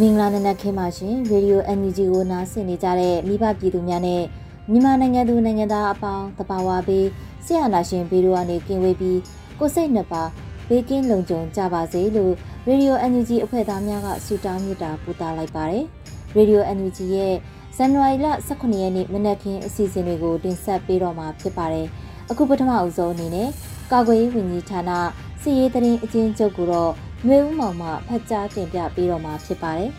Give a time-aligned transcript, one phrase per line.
[0.00, 4.22] မင်္ဂလာနံနက်ခင်းပါရှင်ရေဒီယို NUG ကိုနားဆင်နေကြတဲ့မိဘပြည်သူများနဲ့
[4.70, 7.06] မြန်မာနိုင်ငံသူနိုင်ငံသားအပေါင်းတပါဝါပေး
[7.44, 9.20] ဆရာနာရှင်ဘေးတို့ကနေကင်းဝေးပြီး
[9.58, 10.22] ကိုစိတ်နှစ်ပါ
[10.68, 12.32] ဘေးကင်းလုံခြုံကြပါစေလို့
[12.66, 15.84] ရေဒီယို NUG အဖွဲ့သားများကဆုတောင်းမေတ္တာပို့သလိုက်ပါတယ်
[16.36, 17.34] ရေဒီယို NUG ရဲ့
[17.76, 21.86] ဇန်နဝါရီလ18ရက်နေ့မနက်ခင်းအစီအစဉ်တွေကိုတင်ဆက်ပေးတော့မှာဖြစ်ပါတယ်
[22.30, 23.48] အခုပထမအဦးဆုံးအနေနဲ့
[23.92, 24.90] ကာကွယ်ရေးဝန်ကြီးဌာန
[25.46, 26.90] စီရေးတရင်အချင်းချုပ်ကိုတော့
[27.26, 29.90] နှွေဦးမောင်မှဖတ်ကြားတင်ပြပေးတော့မှာဖြစ်ပါတယ်။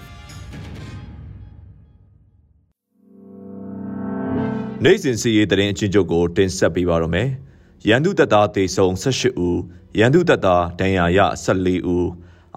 [4.84, 7.30] နိုင်စဉ်စီရေးတရင်အချင်းချုပ်ကိုတင်ဆက်ပေးပါတော့မယ်။
[7.90, 9.56] ရန်သူတပ်သားတေဆုံ18ဦး၊
[10.00, 12.10] ရန်သူတပ်သားဒဏ်ရာရ14ဦး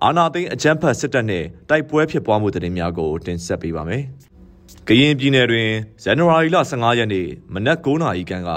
[0.02, 4.02] အာနာသိန်းအကြမ်းဖက်စစ်တပ်နဲ့တိုက်ပွဲဖြစ်ပွားမှုတရင်များကိုတင်ဆက်ပေးပါမယ်။
[4.88, 5.70] ကရင်ပြည်နယ်တွင်
[6.02, 8.50] ဇန်နဝါရီလ15ရက်နေ့မနက်9:00နာရီခန့်က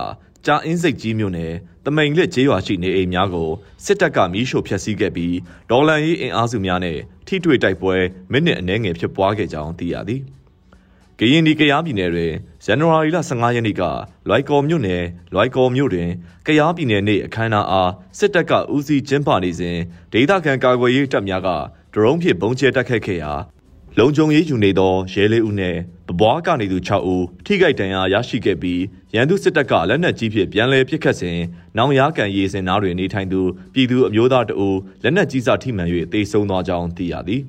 [0.45, 1.53] ကြာအင်းစိတ်ကြီးမြို့နယ်
[1.85, 3.49] တမိန်လက်ကျေးရွာရှိနေအိမ်များကို
[3.85, 5.35] စစ်တပ်ကမီးရှို့ဖျက်ဆီးခဲ့ပြီး
[5.69, 7.95] ဒေါ်လန်ရေးအင်အားစုများနဲ့ထိတွေ့တိုက်ပွဲ
[8.31, 10.21] မိနစ်အနည်းငယ်ဖြစ်ပွားခဲ့ကြောင်းသိရသည်။
[11.19, 12.31] ကရင်ဒီကရားပြည်နယ်တွင်
[12.65, 13.81] ဇန်နဝါရီလ15ရက်နေ့က
[14.27, 16.09] လွိုက်ကော်မြို့နယ်လွိုက်ကော်မြို့တွင်
[16.47, 19.77] ကရားပြည်နယ်နေ့အခမ်းအနားအားစစ်တပ်ကဦးစီးကျင်းပနေစဉ်
[20.13, 21.49] ဒေသခံကာကွယ်ရေးတပ်များက
[21.93, 23.31] ဒရုန်းဖြင့်ဘုံကျဲတိုက်ခိုက်ခဲ့ရာ
[23.97, 25.75] လုံခြုံရေးယူနေသောရဲလေးဦးနဲ့
[26.07, 28.81] ပပွားကနေသူ6ဦးထိခိုက်ဒဏ်ရာရရှိခဲ့ပြီး
[29.15, 31.39] ရန်သူစစ်တပ်ကလက်နက်ကြီးဖြင့်ပြန်လည်ပစ်ခတ်စဉ်
[31.77, 33.41] နောင်ရကန်ရေးစင်နားတွင်နေထိုင်သူ
[33.73, 34.69] ပြည်သူအမျိုးသားတအူ
[35.03, 37.41] လက်နက်ကြီးစထိမှန်၍တေဆုံးသွားကြောင်းသိရသည်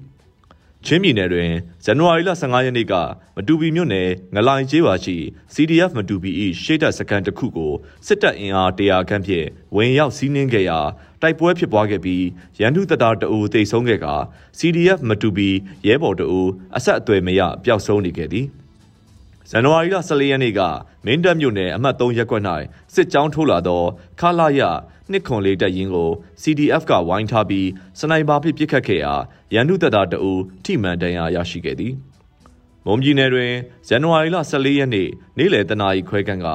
[0.85, 1.51] ချင်းပြည်နယ်တွင်
[1.85, 2.95] ဇန်နဝါရီလ15ရက်နေ့က
[3.37, 5.17] မတူပီမြို့နယ်ငလိုင်ကျေးရွာရှိ
[5.55, 6.31] CDF မတူပီ၏
[6.63, 7.73] ရှေ့တပ်စခန်းတစ်ခုကို
[8.07, 10.79] စစ်တပ်အင်အား100ခန့်ဖြင့်ဝင်ရောက်စီးနင်းခဲ့ရာ
[11.25, 12.25] တိုက်ပွဲဖြစ်ပွားခဲ့ပြီး
[12.61, 14.07] ရန်သူတပ်သားတအူတိတ်ဆုံးခဲ့က
[14.59, 15.49] CDF မတူပီ
[15.87, 16.41] ရဲဘော်တအူ
[16.77, 18.47] အဆက်အသွယ်မရပျောက်ဆုံးနေခဲ့သည်
[19.51, 20.61] ဇန်နဝါရီလ14ရက်နေ့က
[21.05, 22.43] မင်းတပ်မြို့နယ်အမှတ်3ရပ်ကွက်၌
[22.95, 23.83] စစ်ကြောင်းထိုးလာသော
[24.21, 24.61] ခလာရ
[25.11, 26.11] နှစ်ခွန်လေးတပ်ရင်းကို
[26.43, 27.69] CDF ကဝိုင်းထားပြီး
[28.01, 29.15] စနိုက်ပါပစ်ပစ်ခတ်ခဲ့ရာ
[29.55, 30.33] ရန်သူတပ်သားတအူ
[30.65, 31.95] ထိမှန်ဒဏ်ရာရရှိခဲ့သည်
[32.87, 33.53] မွန်ပြည်နယ်တွင်
[33.89, 35.09] ဇန်နဝါရီလ14ရက်နေ့
[35.39, 36.49] နေ့လယ်တနာရီခွဲခန့်က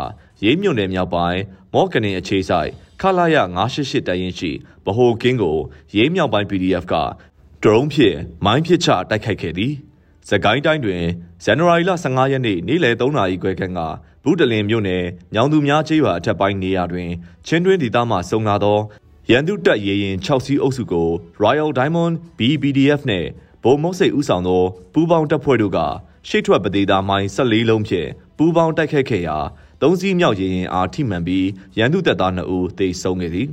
[0.44, 1.42] ရေးမြို့နယ်မြောက်ပိုင်း
[1.74, 3.38] မော့ကနင်အခြေဆိုင် ခလာရ
[3.74, 4.52] 988တရင်ရှိ
[4.86, 5.58] ဗဟိုကင်းကို
[5.96, 6.94] ရေးမြောက်ပိုင်း PDF က
[7.64, 9.74] ဒရုန်းဖြင့်မိုင်းပစ်ချတိုက်ခိုက်ခဲ့သည်။
[10.30, 11.04] စကိုင်းတိုင်းတွင်
[11.44, 13.80] ဇန်နဝါရီလ15ရက်နေ့နေ့လယ်3နာရီခွဲခန့်က
[14.24, 17.10] ဘူးတလင်မြို့နယ်ညောင်သူများကျေးရွာအထက်ပိုင်းနေရာတွင်
[17.48, 18.80] ချင်းတွင်းဒေသမှဆုံလာသော
[19.32, 21.10] ရန်သူတပ်ရေရင်6စီးအုပ်စုကို
[21.44, 23.26] Royal Diamond BBDF နဲ့
[23.64, 25.80] ဗိုလ်မုတ်စိတ်ဦးဆောင်သောပူးပေါင်းတပ်ဖွဲ့တို့က
[26.28, 29.38] ရှေ့ထွက်ပဒေသာမိုင်း14လုံးဖြင့်ပူးပေါင်းတိုက်ခိုက်ခဲ့ရာ
[29.82, 31.48] သုံးစီးမြောက်ရေရင်အားထိမှန်ပြီး
[31.78, 33.48] ရန်သူတပ်သား2ဦးသေဆုံးခဲ့သည်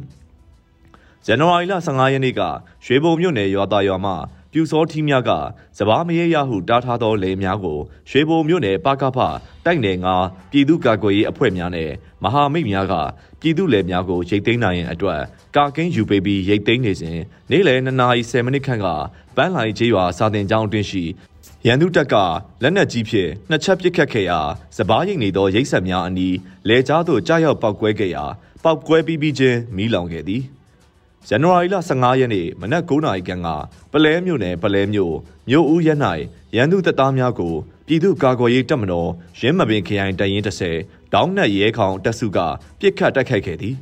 [1.27, 2.41] ဇန်နဝါရီလ15ရက်နေ့က
[2.85, 4.13] ရွှေဘုံမြို့နယ်ရွာသားရွာမှ
[4.53, 5.31] ပြူစောထီးများက
[5.79, 7.79] စပားမရေရဟုတားထားသောလေများကို
[8.11, 9.19] ရွှေဘုံမြို့နယ်ပကဖ
[9.65, 10.15] တိုက်နယ်ငါ
[10.51, 11.91] ပြည်သူ့ကာကွယ်ရေးအဖွဲ့များနဲ့
[12.23, 12.95] မဟာမိတ်များက
[13.41, 15.21] ပြည်သူ့လေများကိုရိတ်သိမ်းနိုင်ရန်အတွက်
[15.57, 17.19] ကာကင်းယူပေးပြီးရိတ်သိမ်းနေစဉ်
[17.51, 18.87] နေ့လယ်2နာရီ10မိနစ်ခန့်က
[19.37, 21.05] ပန်းလိုင်ကျေးရွာစာတင်ကျောင်းအတွင်းရှိ
[21.65, 22.15] ရန်သူတပ်က
[22.63, 24.41] လက်နက်ကြီးဖြင့်နှစ်ချက်ပစ်ခတ်ခဲ့ရာ
[24.77, 26.37] စပားရိတ်နေသောရိတ်ဆက်များအနီး
[26.69, 28.25] လေကြားသို့ကြားရောက်ပောက်ကွဲခဲ့ရာ
[28.65, 30.43] ပောက်ကွဲပြီးပြီးချင်းမီးလောင်ခဲ့သည်
[31.29, 33.49] ဇန်နဝါရီလ15ရက်နေ့မနက်9:00နာရီခန့်က
[33.93, 35.15] ပလဲမြို့နယ်ပလဲမြို့
[35.49, 35.99] မြို့ဦးရက်၌
[36.57, 37.55] ရန်သူတပ်သားများကို
[37.87, 39.11] ပြည်သူ့ကာကွယ်ရေးတပ်မတော်
[39.41, 40.43] ရင်းမပင်ခရိုင်တရင်
[40.79, 42.39] 30ဒေါင်းနက်ရဲခေါင်တပ်စုက
[42.81, 43.75] ပြစ်ခတ်တိုက်ခိုက်ခဲ့သည်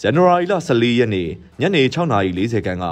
[0.00, 1.28] ဇန်နဝါရီလ14ရက်နေ့
[1.60, 1.82] ညနေ
[2.22, 2.86] 6:40ခန်းက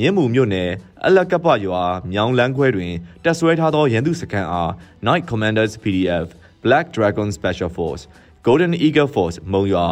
[0.00, 0.70] မြင်းမူမြို့နယ်
[1.04, 1.82] အလကပရွာ
[2.12, 2.92] မြောင်လန်းခွဲတွင်
[3.24, 4.70] တပ်ဆွဲထားသောရန်သူစခန်းအား
[5.06, 6.26] Night Commanders PDF
[6.64, 8.02] Black Dragon Special Force
[8.46, 9.86] Golden Eagle Force မုံရွာ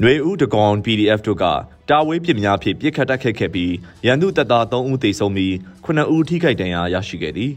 [0.00, 1.44] ຫນွေဦးတကောင် PDF တို့က
[1.88, 3.74] တာဝေးပစ်များဖြင့်ပြစ်ခတ်တိုက်ခိုက်ခဲ့ပြီး
[4.06, 5.52] ရန်သူတပ်သား3ဦးသေဆုံးပြီး
[5.84, 7.52] 9ဦးထိခိုက်ဒဏ်ရာရရှိခဲ့သည်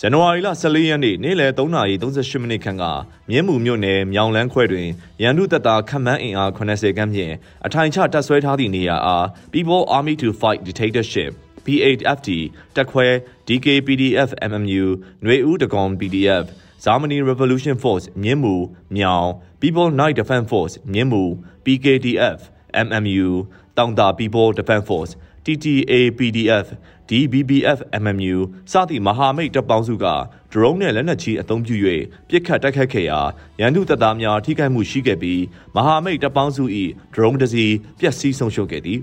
[0.00, 2.84] ဇန်နဝါရီလ14ရက်နေ့နေ့လယ်3:38မိနစ်ခန့်က
[3.30, 4.88] မြင်းမူမြို့နယ်မြောင်လန်းခွဲတွင်
[5.22, 7.34] ရန်သူတပ်သားခန့်မှန်းအင်အား80ခန့်ဖြင့်
[7.66, 11.30] အထိုင်ချတပ်ဆွဲထားသည့်နေရာအား People Army to Fight Dictatorship
[11.64, 12.28] P8FD
[12.76, 13.06] တက်ခွဲ
[13.48, 14.84] DKPDF MMU
[15.22, 16.44] ຫນွေဦးတကောင် PDF
[16.84, 18.54] Germany Revolution Force မြင်းမူ
[18.96, 19.28] မြောင်
[19.62, 21.22] People Night Defense Force မြင်းမူ
[21.64, 22.38] PKDF
[22.86, 23.28] MMU
[23.76, 25.12] တောင်တာ People Defense Force
[25.44, 26.66] TTA PDF
[27.08, 28.36] DBBF MMU
[28.72, 30.06] စသည့်မဟာမိတ်တပ်ပေါင်းစုက
[30.52, 31.76] ဒရုန်းနဲ့လက်နက်ကြီးအသုံးပြု၍
[32.28, 33.20] ပစ်ခတ်တိုက်ခတ်ခဲ့ရာ
[33.60, 35.42] ရန်သူတပ်သားများထိခိုက်မှုရှိခဲ့ပြီး
[35.76, 36.64] မဟာမိတ်တပ်ပေါင်းစု၏
[37.14, 39.00] ဒရုန်းတစ်စီးပျက်စီးဆုံးရှုံးခဲ့သည်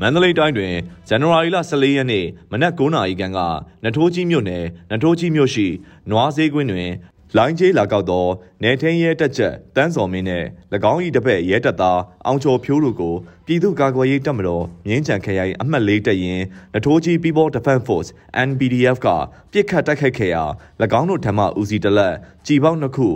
[0.00, 0.74] မန္တလေးတိုင်းတွင်
[1.08, 3.40] ဇန်နဝါရီလ14ရက်နေ့မနက်9:00နာရီခန့်က
[3.84, 5.66] နထိုးကြီးမြို့နယ်နထိုးကြီးမြို့ရှိ
[6.10, 6.90] နွားဈေးကွင်းတွင်
[7.36, 8.26] လိုင်းကျေးလာကောက်သော
[8.62, 10.46] နေထင်းရဲတက်ချက်တန်းစော်မင်းနှင့်၎
[10.92, 13.14] င်း၏တပည့်ရဲတပ်သားအောင်ကျော်ဖြိုးတို့ကို
[13.46, 16.44] ပြည်သူ့ကာကွယ်ရေးတပ်မတော်မြင်းချံခရိုင်အမှတ်၄တပ်ရင်း
[16.74, 18.10] နထိုးကြီး People Defense Force
[18.48, 19.08] NBDF က
[19.52, 20.44] ပြစ်ခတ်တိုက်ခိုက်ခဲ့ရာ၎
[21.00, 22.14] င်းတို့ဓမ္မဦးစီးတလက်
[22.46, 23.08] ကြည်ပေါင်းနှစ်ခု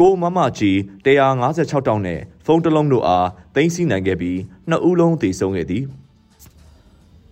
[0.00, 0.76] ကိုမမကြီး
[1.06, 4.38] 156တောင်းနဲ့ဖုန်းတစ်လုံးတို့အားတင်စီနိုင်ခဲ့ပြီး
[4.68, 5.84] နှစ်ဦးလုံးသေဆုံးခဲ့သည်။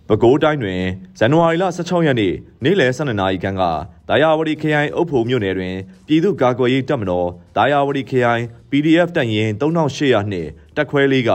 [0.09, 0.83] ပဲခူးတိုင်းတွင်
[1.19, 2.33] ဇန်နဝါရီလ16ရက်နေ့
[2.63, 3.63] နေ့လယ်12နာရီခန့်က
[4.09, 5.75] ဒါယာဝတီခရိုင်အုပ်ဖို့မြို့နယ်တွင်
[6.07, 11.31] ပြည်သူ့ကာကွယ်ရေးတပ်မတော်ဒါယာဝတီခရိုင် PDF တပ်ရင်း3800နှင့်တပ်ခွဲလေးက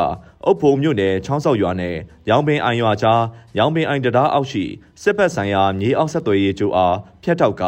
[0.47, 1.97] အုပ်ဖို့မြို့နယ်ချောင်းဆောက်ရွာနယ်
[2.31, 3.23] ရောင်ပင်အိုင်ရွာကြား
[3.59, 4.65] ရောင်ပင်အိုင်တရားအောက်ရှိ
[5.03, 7.63] စစ်ဘက်ဆိုင်ရာမြေအောက်ဆက်သွယ်ရေးကျိုးအားဖျက်ထောက်က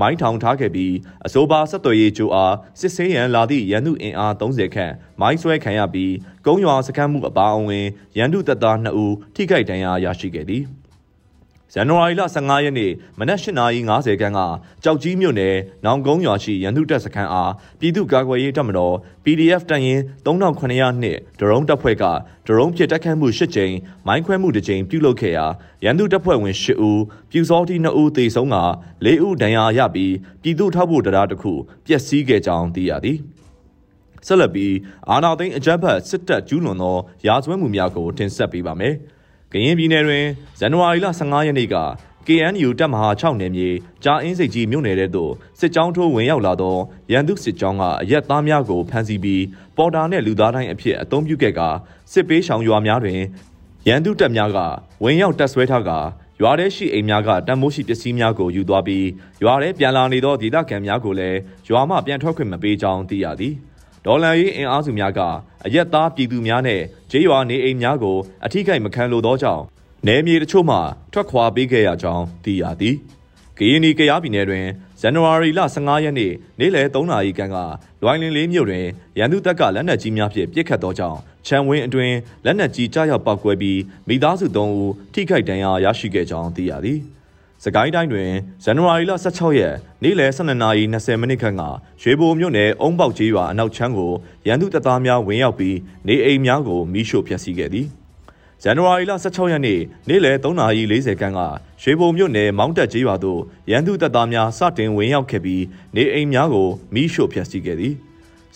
[0.00, 0.94] မိုင်းထောင်ထားခဲ့ပြီး
[1.26, 6.14] အဆိုပါဆက်သွယ်ရေးကျိုးအားစစ်ဆေးရန်လာသည့်ရန်သူအင်အား30ခန့်မိုင်းဆွဲခံရပြီး
[6.46, 7.86] ကုန်းရွာစခန်းမှုအပါအဝင်
[8.18, 10.64] ရန်သူတပ်သား2ဦးထိခိုက်ဒဏ်ရာရရှိခဲ့သည်
[11.74, 14.40] ဇန်နဝါရီလ15ရက်နေ့မနက်8:50ခန်းက
[14.82, 18.94] ကြောက်ကြီးမြို့နယ်နောင်ကုန်းရွာရှိရန်သူတပ်စခန်းအားပြည်သူ့ကာကွယ်ရေးတပ်မတော်
[19.24, 22.04] PDF တပ်ရင်း3900နှင့်ဒရုန်းတပ်ဖွဲ့က
[22.46, 23.74] ဒရုန်းပစ်တက်ခတ်မှု၈ကြိမ်
[24.06, 25.46] မိုင်းခွဲမှုတစ်ကြိမ်ပြုလုပ်ခဲ့ရာ
[25.84, 28.56] ရန်သူတပ်ဖွဲ့ဝင်၈ဦးပြူစောတိ2ဦးသေဆုံးက
[29.06, 31.52] ၄ဦးဒဏ်ရာရပြီးပြည်သူ့ထောက်ပို့တရားတစ်ခု
[31.86, 33.18] ပျက်စီးခဲ့ကြောင်းသိရသည်
[34.26, 34.74] ဆက်လက်ပြီး
[35.10, 36.96] အာနာသိန်းအကြမ်းဖက်စစ်တပ်ကျူးလွန်သော
[37.26, 38.96] ရာဇဝတ်မှုများကိုတင်ဆက်ပေးပါမယ်။
[39.52, 40.26] ကရင်ပြည်နယ်တွင်
[40.58, 41.76] ဇန်နဝါရီလ15ရက်နေ့က
[42.26, 43.68] KNU တပ်မဟာ6နယ်မြေ
[44.04, 46.76] ကြာအင်းစိတ်ကြီးမြို့နယ်ထဲသို့စစ်ကြောင်းထိုးဝင်ရောက်လာသော
[47.12, 49.44] ရန်သူစစ်ကြောင်းကအရက်သားများကိုဖမ်းဆီးပြီး
[49.76, 51.60] ပေါ်တာနှင့်လူသားတိုင်းအဖြစ်အုံပြုခဲ့က
[52.12, 53.20] စစ်ပေးရှောင်ရွာများတွင်
[53.88, 54.58] ရန်သူတပ်များက
[55.02, 55.90] ဝင်ရောက်တပ်ဆွဲထားက
[56.40, 59.06] ရွာထဲရှိအိမ်များကတန်မိုးရှိပစ္စည်းများကိုယူသွားပြီး
[59.42, 61.38] ရွာထဲပြန်လာနေသောဒေသခံများကိုလည်း
[61.68, 63.54] ရွာမှပြန်ထွက်ခွင့်မပေးကြောင်းသိရသည်။
[64.06, 65.20] ဒေါ်လာရေးအင်အားစုများက
[65.66, 66.80] အရက်သားပြည်သူများနဲ့
[67.10, 69.64] ဂျေးရွာနေအိမ်များကိုအထိကိမခံလိုသောကြောင့်
[70.06, 70.76] နယ်မြေတချို့မှ
[71.12, 72.96] ထွက်ခွာပေးခဲ့ရကြောင်းသိရသည်။
[73.58, 74.66] ကရင်နီကရားပြည်နယ်တွင်
[75.00, 77.56] ဇန်နဝါရီလ15ရက်နေ့နေ့လယ်3နာရီခန့်က
[78.02, 78.86] လွိုင်းလင်းလေးမြို့တွင်
[79.18, 82.12] ရန်သူတပ်ကလက်နက်ကြီးများဖြင့်ပစ်ခတ်သောကြောင့်ခြံဝင်းအတွင်
[82.44, 87.00] လက်နက်ကြီးကြားရောက်ပောက်ကွဲပြီးမိသားစု3ဦးထိခိုက်ဒဏ်ရာရရှိခဲ့ကြောင်းသိရသည်။
[87.64, 88.30] စကိုင်းတိုင်းတွင်
[88.64, 91.62] ဇန်နဝါရီလ16ရက်နေ့လယ်12:20မိနစ်ခန့်က
[92.02, 94.12] ရွှေဘိုမြို့နယ်အုံးပေါက်ကြီးရွာအနောက်ချမ်းကို
[94.46, 95.76] ရန်သူတပ်သားများဝင်ရောက်ပြီး
[96.06, 97.86] နေအိမ်များကိုမိရှို့ဖျက်ဆီးခဲ့သည်
[98.62, 101.40] ဇန်နဝါရီလ16ရက်နေ့နေ့လယ်3:40ခန်းက
[101.82, 103.40] ရွှေဘုံမြို့နယ်မောင်းတက်ကြီးရွာသို့
[103.70, 105.62] ရန်သူတပ်သားများစတင်ဝင်ရောက်ခဲ့ပြီး
[105.96, 107.94] နေအိမ်များကိုမိရှို့ဖျက်ဆီးခဲ့သည်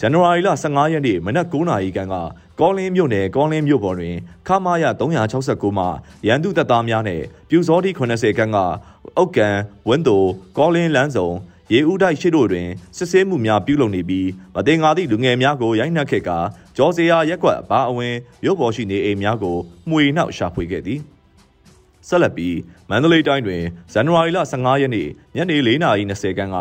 [0.01, 2.15] ဇန်နဝါရီလ15ရက်နေ့မနက်9:00ခန်းက
[2.61, 4.17] ကောလင်းမြို့နယ်ကောလင်းမြို့ပေါ်တွင်
[4.47, 4.85] ခမာရ
[5.31, 5.85] 369မှ
[6.27, 8.59] ရန်သူတပ်သားများနဲ့ပြူစောတိ80ခန်းက
[9.17, 9.57] အုတ်ကန်
[9.89, 10.25] ဝင်းတို
[10.59, 11.35] ကောလင်းလမ်းဆောင်
[11.73, 16.39] ရေဦးတိုက်ရှိတို့တွင်စစ်ဆေးမှုများပြုလုပ်နေပြီးမတင်ငါသည့်လူငယ်များကိုရိုက်နှက်ခဲ့ကာ
[16.77, 19.57] ဂျော်စီယာရက်ကွက်ဘာအဝင်မြို့ပေါ်ရှိနေအိမ်များကို
[19.91, 21.01] မှွေနှောက်ရှာဖွေခဲ့သည်
[22.09, 22.57] ဆက်လက်ပြီး
[22.91, 23.63] မန္တလေးတိုင်းတွင်
[23.93, 26.57] ဇန်နဝါရီလ15ရက်နေ့ညနေ4:20ခန်းက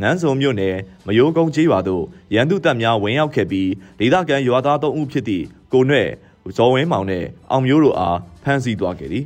[0.00, 6.08] ငန်းစုံမြို့နယ်မယိုးကုန်းကျေးရွာသို့ရန်သူတပ်များဝင်ရောက်ခဲ့ပြီးဒေသခံရွာသား3ဦးဖြစ်သည့်ကိုနွဲ့
[6.56, 9.24] ဇော်ဝင်းမောင်နှင့်အောင်မျိုးတို့အားဖမ်းဆီးသွားခဲ့သည်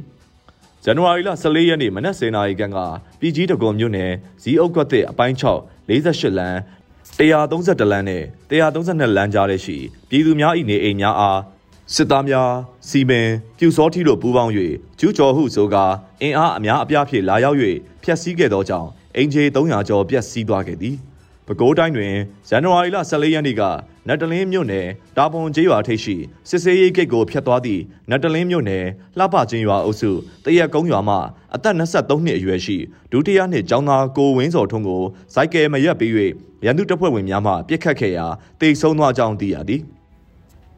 [0.84, 2.78] ဇန်နဝါရီလ14ရက်နေ့မနက်10:00နာရီခန့်က
[3.20, 5.44] ပြည်ကြီးတကုံမြို့နယ်ဇီးအုပ်ကွက်တဲ့အပိုင်း6
[5.88, 6.58] 48လမ်း
[7.18, 9.76] 131လမ်းနဲ့132လမ်းကြားထဲရှိ
[10.08, 11.40] ပြည်သူများ၏နေအိမ်များအား
[11.94, 12.50] စစ်သားများ
[12.88, 13.20] စီမံ
[13.58, 14.52] ပြူစောထီတို့ပူးပေါင်း၍
[14.98, 15.84] ကျူးကျော်ဟုဆိုကာ
[16.22, 17.58] အင်အားအများအပြားဖြင့်လာရောက်၍
[18.02, 20.96] ဖျက်ဆီးခဲ့သောကြောင့်အင်ဂျီ300ကျော်ပျက်စီးသွားခဲ့သည်
[21.46, 22.14] ပဲခူးတိုင်းတွင်
[22.48, 23.62] ဇန်နဝါရီလ14ရက်နေ့က
[24.08, 26.16] နတ်တလင်းမြို့နယ်တာပွန်ကျေးရွာထိပ်ရှိ
[26.48, 28.84] စစ်စေးရေးဂိတ်ကိုဖျက်သွားသည့်နတ်တလင်းမြို့နယ်
[29.18, 30.10] လှပချင်းရွာအုပ်စု
[30.44, 31.16] တရက်ကုန်းရွာမှ
[31.54, 32.76] အသက်23နှစ်အရွယ်ရှိ
[33.12, 35.02] ဒုတိယနှစ်ကျောင်းသားကိုဝင်းစော်ထွန်းကို
[35.34, 36.12] စိုက်ကယ်မရက်ပြီး၍
[36.64, 38.26] ရန်သူတပ်ဖွဲ့ဝင်များမှပြစ်ခတ်ခဲ့ရာ
[38.60, 39.82] တိတ်ဆုံးသွားကြောင်းသိရသည်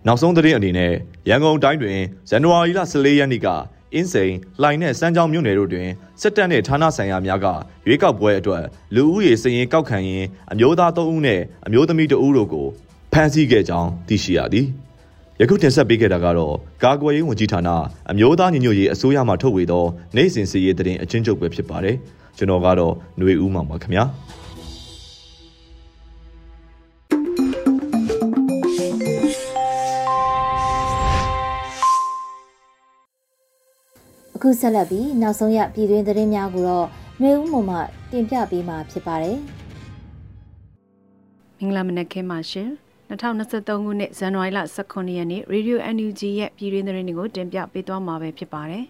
[0.06, 0.92] နောက်ဆုံးသတင်းအနေနဲ့
[1.28, 3.49] ရန်ကုန်တိုင်းတွင်ဇန်နဝါရီလ14ရက်နေ့က
[3.94, 5.88] အင်းစိန်လှိုင်နဲ့စမ်းချောင်းမြို့နယ်တို့တွင်
[6.20, 7.46] စစ်တပ်နှင့်ဌာနဆိုင်ရာများက
[7.87, 12.66] ရွေးကောက်ပွဲအတွက်လူဦးရေစည်ရင်ကောက်ခံရင်းအမျိုးသား3ဦးနဲ့အမျိုးသမီး2ဦးတို့ကို
[13.12, 14.66] ဖမ်းဆီးခဲ့ကြောင်းသိရှိရသည်
[15.40, 17.68] ယခုတင်ဆက်ပေးခဲ့တာကတော့ကာကွယ်ရေးဝန်ကြီးဌာန
[18.11, 19.84] အမျိုးသားညီညွတ်ရေးအစိုးရမှထုတ်ဝေသော
[20.16, 21.96] နိုင်စဉ်စီရေးသတင်းအချင်းချုပ်ပဲဖြစ်ပါတယ်
[22.37, 24.04] ကျွန်တော်ကတော့ຫນွေဦးမောင်ပါခင်ဗျာ
[34.47, 36.87] အခုဆက်လက်ပြီးနောက်ဆုံးရပြည်တွင်းသတင်းများကိုတော့
[37.21, 37.77] မျိုးဦးမုံမှ
[38.11, 39.39] တင်ပြပေးမှာဖြစ်ပါတယ်။
[41.59, 42.69] မင်္ဂလာမနက်ခင်းပါရှင်။
[43.11, 48.85] 2023ခုနှစ်ဇန်နဝါရီလ18ရက်နေ့ Radio NUG ရဲ့ပြည်တွင်းသတင်းတွေကိုတင်ပြပေးသွားမှာပဲဖြစ်ပါတယ်။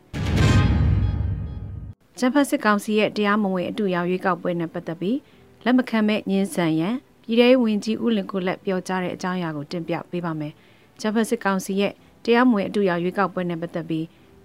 [2.19, 5.19] ဂျပန်စစ်ကောင်စီရဲ့တရားမဝင်အတူရောက်ရွေးကောက်ပွဲနဲ့ပတ်သက်ပြီး
[5.65, 6.95] လက်မခံမဲ့ညင်းဆန်ရန်
[7.25, 10.53] ပြည်ထောင်ဝင်ကြီးဦးလင်ကိုလက်ပြောကြားတဲ့အကြောင်းအရာကိုတင်ပြပေးပါမယ်။
[11.01, 11.93] ဂျပန်စစ်ကောင်စီရဲ့
[12.25, 14.05] တရားမဝင်အတူရောက်ရွေးကောက်ပွဲနဲ့ပတ်သက်ပြီး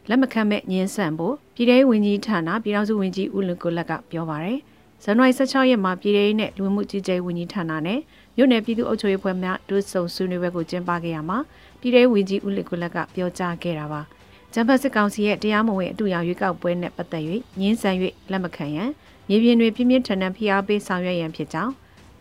[0.10, 4.60] လက်မခံမဲ့ညင်းဆန်ဖို့ပြည်ထောင်ဝင်ကြီးဌာနပြည်ထောင်စုဝင်ကြီးဦးလင်ကိုလက်ကပြောပါရယ်
[5.04, 8.00] ဇန်နဝါရီ16ရက်မှာပြည်ထောင်နဲ့လူဝင်မှုကြီးကြပ်ဝင်ကြီးဌာနနဲ့
[8.36, 11.38] မြို့နယ်ပြည်သူ့အုပ်ချုပ်ရေးဖွဲ့များဒုဆုံဆွေးနွေးပွဲကိုကျင်းပခဲ့ရမှာ
[11.80, 14.02] ပြည်ထောင်ဝင်ကြီးဦးလင်ကိုလက်ကပြောကြားခဲ့တာပါ
[14.54, 17.24] ဂျမ်ဘတ်စစ်ကောင်စီရဲ့တရားမဝင်အတူရောင်ရွေးကောက်ပွဲနဲ့ပတ်သက်၍
[17.60, 17.96] ညင်းဆန်၍
[18.32, 18.90] လက်မခံရန်
[19.28, 21.74] မြေပြင်တွင်ပြင်းပြင်းထန်ထန်ဖိအားပေးဆောင်ရွက်ရန်ဖြစ်ကြောင်း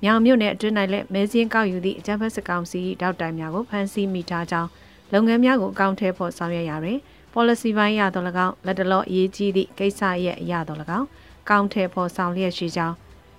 [0.02, 4.68] မြောင်မြို့နယ်အတွင်း၌လည်းမဲစင်းကောက်ယူသည့်အကြမ်းဖက်စစ်ကောင်စီတောက်တိုင်များကိုဖမ်းဆီးမိထားကြောင်း
[5.12, 6.98] လုပ်ငန်းများကိုအကောင့်ထဲပေါ်ဆောင်ရွက်ရာတွင်
[7.32, 11.06] policy ပိုင်းရတော့၎င်းလက်တလောအရေးကြီးသည့်ကိစ္စရဲ့အရာတော့၎င်း
[11.48, 12.94] ကောင်းထဲပေါ်ဆောင်လျက်ရှိကြောင်း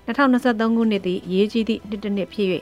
[0.08, 2.48] 2023ခုနှစ်သည့်အရေးကြီးသည့်နှစ်တစ်နှစ်ဖြစ်၍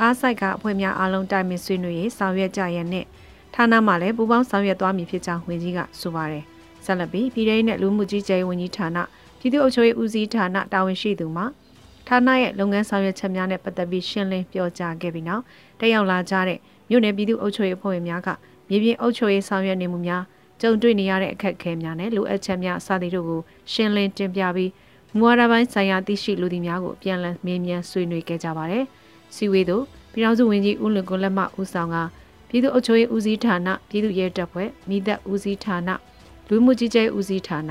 [0.00, 3.06] အားဆိုင်ကအဖွဲ့များအားလုံးတိုင်ပင်ဆွေးနွေးရေးဆောင်ရွက်ကြရန်နှင့်
[3.54, 6.44] ဌာနမှလည်းပူးပေါင်းဆောင်ရွက်သွားမည်ဖြစ်ကြောင်းဝန်ကြီးကဆိုပါတယ်။
[6.84, 8.98] ဆက်လက်ပြီးပြည်ထောင်နဲ့လူမှုကြီးကြပ်ရေးဝန်ကြီးဌာန
[9.38, 11.44] ပြည်သူ့အုပ်ချုပ်ရေးဦးစီးဌာနတာဝန်ရှိသူမှ
[12.08, 15.42] ဌာနရဲ့လုပ်ငန်းဆောင်ရွက်ချက်များနဲ့ပတ်သက်ပြီးရှင်းလင်းပြောကြားခဲ့ပြီးနောက်
[15.80, 16.58] တက်ရောက်လာကြတဲ့
[16.88, 18.28] မြို့နယ်ပြည်သူ့အုပ်ချုပ်ရေးအဖွဲ့ဝင်များက
[18.68, 20.22] မြေပြင်အုပ်ချုပ်ရေးဆောင်ရွက်နေမှုများ
[20.60, 23.40] ကြုံတွေ့နေရတဲ့အခက်အခဲများနဲ့လိုအပ်ချက်များစသည်တို့ကို
[23.72, 24.70] ရှင်းလင်းတင်ပြပြီး
[25.16, 28.84] မူဝါဒပိုင်းဆိုင်ရာသိရှိလူသည်များကိုပြန်လည်မေးမြန်းဆွေးနွေးခဲ့ကြပါတယ်။
[29.34, 31.96] စီဝေးတို့ပြည်ထောင်စုဝန်ကြီးဦးလွင်ကိုလက်မှဦးဆောင်က
[32.48, 35.90] ပြည်သူ့အုပ်ချုပ်ရေးဦးစီးဌာနပြည်သူ့ရဲတပ်ဖွဲ့မိသက်ဦးစီးဌာန
[36.48, 37.70] လူမှုကြီးကြပ်ဦးစီးဌာန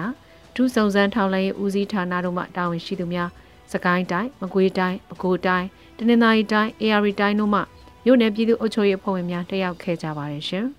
[0.55, 3.29] ဒုစုံစမ်းထောက်လှမ်းရေးဦးစီးဌာနတို့မှတာဝန်ရှိသူများ
[3.72, 5.67] စကိုင်းတိုင်းမကွေးတိုင်းပဲခူးတိုင်း
[5.98, 7.62] တနင်္သာရီတိုင်း AR တိုင်းတို့မှ
[8.05, 10.67] မြို့နယ်ပြည်သူ့အုပ်ချုပ်ရေးအဖွဲ့ဝင်များတက်ရောက်ခဲ့ကြပါတယ်ရှင်။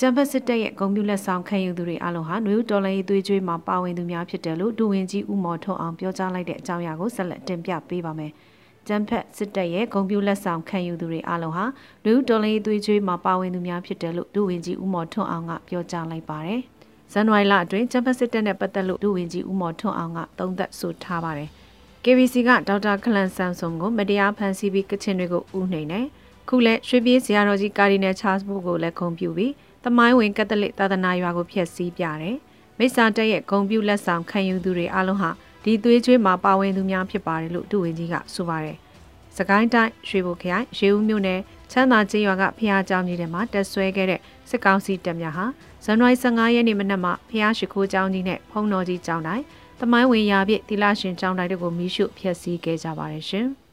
[0.00, 8.32] ကျန်းဖက်စစ်တပ်ရဲ့ဂုံပြူလက်ဆောင်ခံယူသူတွေအလုံးဟာနွေဦးတော်လိုင်းရေးသွေးကြွေးမှာပါဝင်သူများဖြစ်တယ်လို့ဒူဝင်ကြီးဦးမော်ထွန်းအောင်ပြောကြားလိုက်တဲ့အကြောင်းအရာကိုဆက်လက်တင်ပြပေးပါမယ်။
[8.86, 11.64] ကျန်းဖက်စစ်တပ်ရဲ့ဂုံပြူလက်ဆောင်ခံယူသူတွေအလုံးဟာ
[12.04, 16.60] နွေဦးတော်လိုင်းရေးသွေးကြွေးမှာပါဝင်သူများဖြစ်တယ်လို့ဒူဝင်ကြီးဦးမော်ထွန်းအောင်ကပြောကြားလိုက်ပါတယ်။
[17.12, 21.48] ဇန်နဝါရီလအတွင်းကျန်းဖက်စစ်တပ်နဲ့ပတ်သက်လို့ဒူဝင်ကြီးဦးမော်ထွန်းအောင်ကသုံးသပ်ဆိုထားပါတယ်။
[22.04, 26.00] KBC ကဒေါက်တာခလန်ဆမ်ဆုံကိုမတရားဖမ်းဆီးပြီးကချင်တွေကိုဥနှိမ်နေ
[26.48, 29.52] ခုလက်ရွှေပြေးဇရာတော်ကြီးကာဒီနယ်ချားစ်ဘုကိုလည်းခုံပြူပြီး
[29.83, 32.37] သမိုင်းဝင်ကက်သလစ်သာသနာရွာကိုဖျက်ဆီးပြတယ်။
[32.77, 35.31] မိစ္ဆာတက်ရဲ့ဂုံပြူလက်ဆောင်ခံယူသူတွေအလုံးဟာ
[35.63, 38.77] ဒီသွေးကြွေးမှာပါဝင်သူများဖြစ်ပါတယ်လို့ဒုဝန်ကြီးကဆိုပါတယ်။
[39.37, 41.39] စကိုင်းတိုင်းရွှေဘိုခရိုင်ရေဦးမြို့နယ်
[41.71, 45.45] ချမ်းသာကျေးရွာကဖျားเจ้าကြီးထဲမှာတက်ဆွဲခဲ့တဲ့စစ်ကောင်စီတပ်များဟာ
[45.85, 49.43] ဇန်နဝါရီ15ရက်နေ့မနက်မှာဖျားရှိခိုးเจ้าကြီးနဲ့ဖုံတော်ကြီးเจ้าတိုင်း
[49.79, 53.47] သမိုင်းဝင်ရာပြည့်တိလရှင်เจ้าတိုင်းတို့ကိုမိရှုဖျက်ဆီးခဲ့ကြပါတယ်ရှင်။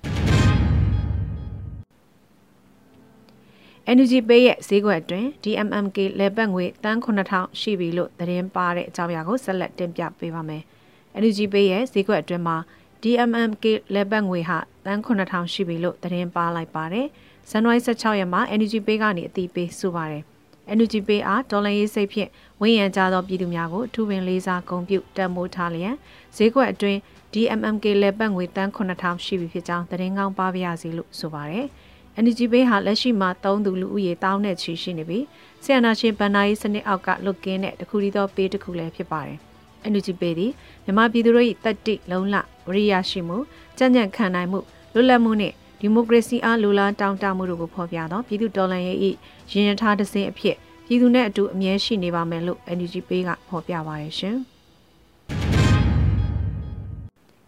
[3.94, 10.63] NUG Pay ရဲ့ဈေးကွက်အတွင်း DMMK လဲပတ်ငွေတန်း9000ရှိပြီလို့သတင်းပါတဲ့အကြောင်းအရာကိုဆက်လက်တင်ပြပေးပါမယ်။
[11.22, 12.58] NUG Pay ရဲ့ဈေးကွက်အတွင်းမှာ
[13.04, 13.65] DMMK
[13.96, 17.08] လဲပတ်ငွေဟာတန်း9000ရှိပြီလို့သတင်းပါလိုက်ပါတယ်။
[17.50, 20.24] ဇန်နဝါရီ16ရက်မှာ NUG Pay ကနေအတိပေးဆိုပါတယ်။
[20.77, 22.30] NUG Pay အားဒေါ်လာရေးစိတ်ဖြင့်
[22.62, 25.96] ဝင်းရံကြသောပြည်သူများကိုထူပင်လေးစားဂုဏ်ပြုတံမိုးထားလျက်
[26.36, 27.00] ဈေးကွက်အတွင်း
[27.34, 31.68] DMMK လဲပတ်ငွေတန်း9000ရှိပြီဖြစ်ကြောင်းသတင်းကောင်းပါပါရစေလို့ဆိုပါတယ်။
[32.24, 35.25] NGB ဟာလက်ရှိမှာသုံးသူလူဦးရေတောင်းနဲ့ချီရှိနေပြီး
[35.63, 39.38] ဆီယနာရှင်ဗန်နာရေးစနစ်အောက်ကလွတ်ကင်းတဲ့တခုတည်းသောပေးတစ်ခုလည်းဖြစ်ပါတယ်။
[39.91, 40.51] NGB သည်
[40.86, 42.36] မြန်မာပြည်သူတို့၏တက်တိလုံလ
[42.67, 43.38] ဝရိယရှိမှု
[43.77, 44.60] ကြံ့ကြံ့ခံနိုင်မှု
[44.93, 48.98] လွတ်လပ်မှုနှင့်ဒီမိုကရေစီအားလိုလားတောင်းတမှုတို့ကိုဖော်ပြသောပြည်သူတော်လှန်ရေး၏
[49.51, 50.55] ရင်ရထားတစ်စင်းအဖြစ်
[50.86, 54.38] ပြည်သူနဲ့အတူအမြဲရှိနေပါမယ်လို့ NGB ကဖော်ပြပါတယ်ရှင်။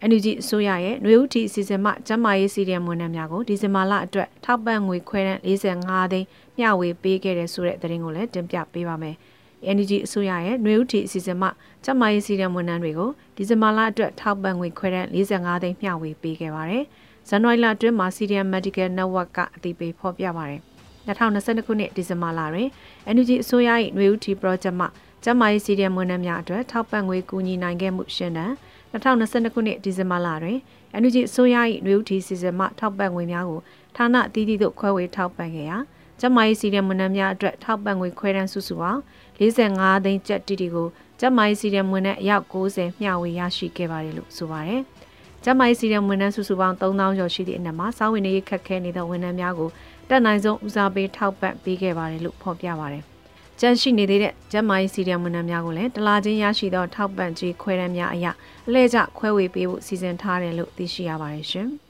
[0.06, 6.26] NUG အစိုးရရဲ့နွေဦးတီအစီအစဉ်မှကျန်းမာရေးစီရီယံဝန်ထမ်းများကိုဒီဇင်ဘာလအတွက်ထောက်ပံ့ငွေခွဲတန်း45သိန်း
[6.58, 9.16] မျှဝေပေးခဲ့တဲ့ဆိုတဲ့သတင်းကိုလည်းတင်ပြပေးပါမယ်။
[9.76, 11.48] NUG အစိုးရရဲ့နွေဦးတီအစီအစဉ်မှ
[11.84, 16.84] ကျန်းမာရေးစီရီယံဝန်ထမ်းတွေကိုဒီဇင်ဘာလအတွက်ထောက်ပံ့ငွေခွဲတန်း45သိန်းမျှဝေပေးခဲ့ပါတယ်။
[17.28, 20.60] ဇန်နဝါရီလအတွင်းမှာ Syrian Medical Network ကအသိပေးဖော်ပြပါတယ်။
[21.08, 22.68] 2022ခုနှစ်ဒီဇင်ဘာလတွင်
[23.14, 24.86] NUG အစိုးရ၏ຫນွေဥတီ project မှ
[25.24, 28.54] ကျန်းမာရေးစီရီယံဝန်ထမ်းများအတွက်ထောက်ပံ့ငွေကူညီနိုင်ခဲ့မှုရှင်တန်း
[28.92, 30.58] 2022ခုနှစ်ဒီဇင်ဘာလတွင်
[31.00, 33.60] NUG အစိုးရ၏နှွေဦးထီစီစဉ်မှထောက်ပံ့ငွေများကို
[33.96, 35.78] ဌာနအသီးသီးသို့ခွဲဝေထောက်ပံ့ခဲ့ရာ
[36.20, 39.00] ကျမကြီးစီရင်မွန်းနှံများအတွက်ထောက်ပံ့ငွေခွဲတန်းစုစုပေါင်း
[39.38, 40.88] 45သိန်းကျပ်တီတီကို
[41.20, 44.82] ကျမကြီးစီရင်မွန်းနှံအယောက်90မျှဝေရရှိခဲ့ပါတယ်လို့ဆိုပါတယ်။
[45.44, 49.70] ကျမကြီးစီရင်မွန်းနှံစုစုပေါင်း3000ကျော်ရှိသည့်အနက်မှာစာဝင်နေခက်ခဲနေသောဝန်ထမ်းများကို
[50.08, 53.04] တက်နိုင်ဆုံးဦးစားပေးထောက်ပံ့ပေးခဲ့ပါတယ်လို့ဖော်ပြပါတယ်။
[53.60, 58.26] ကျန်းရှိနေသေးတဲ့ကျန်းမာရေးစီရီယံဝန်ထမ်းများကိုလည်းတလာချင်းရရှိသောထောက်ပံ့ကြေးခွဲတမ်းများအရ
[58.70, 61.68] အလဲကျခွဲဝေပေးဖို့စီစဉ်ထားတယ်လို့သိရှိရပါတယ်ရှင်။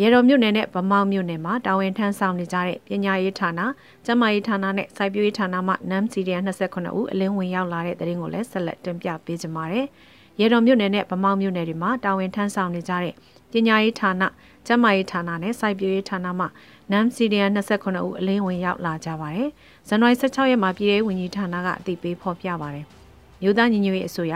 [0.00, 3.50] ရေတော်မြို့နယ်နဲ့ဗမောက်မြို့နယ်မှာတာဝန်ထမ်းဆောင်နေကြတဲ့ပညာရေးဌာန၊
[4.04, 9.86] ကျန်းမာရေးဌာနနဲ့စိုက်ပျိုးရေးဌာနမှနမ်စီရီယံ29ဦးအလင်းဝင်ရောက်လာတဲ့တဲ့ရင်ကိုလည်းဆက်လက်တင်ပြပေးကြပါမယ်။
[10.40, 13.14] ရေတော်မြို့နယ်နဲ့ဗမောက်မြို့နယ်တွေမှာတာဝန်ထမ်းဆောင်နေကြတဲ့
[13.52, 14.10] ပညာရေးဌာန၊
[14.66, 16.46] ကျန်းမာရေးဌာနနဲ့စိုက်ပျိုးရေးဌာနမှ
[16.90, 19.48] နမ်စီရီယံ29ဦးအလင်းဝင်ရောက်လာကြပါတယ်။
[19.88, 22.86] ဇန်နဝါရီ16ရက်မှာပြည်ထောင်ဝန်ကြီးဌာနကအသိပေးဖော်ပြပါတယ်။
[23.42, 24.34] မြို့သားညီညွတ်ရေးအစိုးရ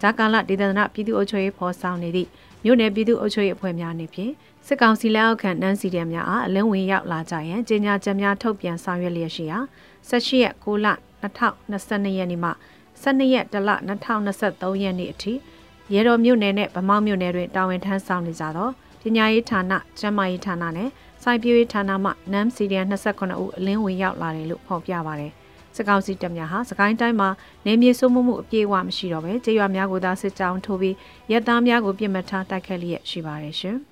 [0.00, 2.28] ဂျာကာလဒေသနာပြည်သူ့အုပ်ချုပ်ရေးဖော်ဆောင်နေသည့်
[2.64, 4.32] မြို့နယ်ပြည်သူ့အုပ်ချုပ်ရေးအဖွဲ့များအနေဖြင့်
[4.66, 9.58] စစ်ကောင်စီလက်အောက်ခံနန်းစီတံများအားအလင်းဝင်ရောက်လာကြရန်ကြေညာချက်များထုတ်ပြန်ဆောင်ရွက်လျက်ရှိရာ
[10.10, 10.86] 18ရက်6လ
[11.22, 12.50] 2022ရက်နေ့မှ
[13.02, 15.32] 12ရက်1လ2023ရက်နေ့အထိ
[15.92, 18.68] ရဲတော်မြို့နယ်နဲ့ဗမောက်မြို့နယ်တွင်တာဝန်ထမ်းဆောင်နေကြသော
[19.02, 19.60] ပညာရေးဌာန၊
[19.98, 20.88] ကျန်းမာရေးဌာနနဲ့
[21.22, 25.32] စိုက်ပျိုးရေးဌာနမှနမ်စီဒီယန်29ဦးအလင်းဝင်ရောက်လာတယ်လို့ဖော်ပြပါရတယ်။
[25.78, 27.28] စကောက်စီတပ်များဟာစကိုင်းတိုင်းမှာ
[27.66, 30.94] နေမြေစိုးမှုမှုအပြည့်အဝမရှိတော့ပဲကြေးရွာများကိုသာစစ်ကြောင်းထိုးပြီး
[31.30, 33.76] ရဲသားများကိုပြစ်မှတ်ထားတိုက်ခတ်လျက်ရှိပါတယ်ရှင်။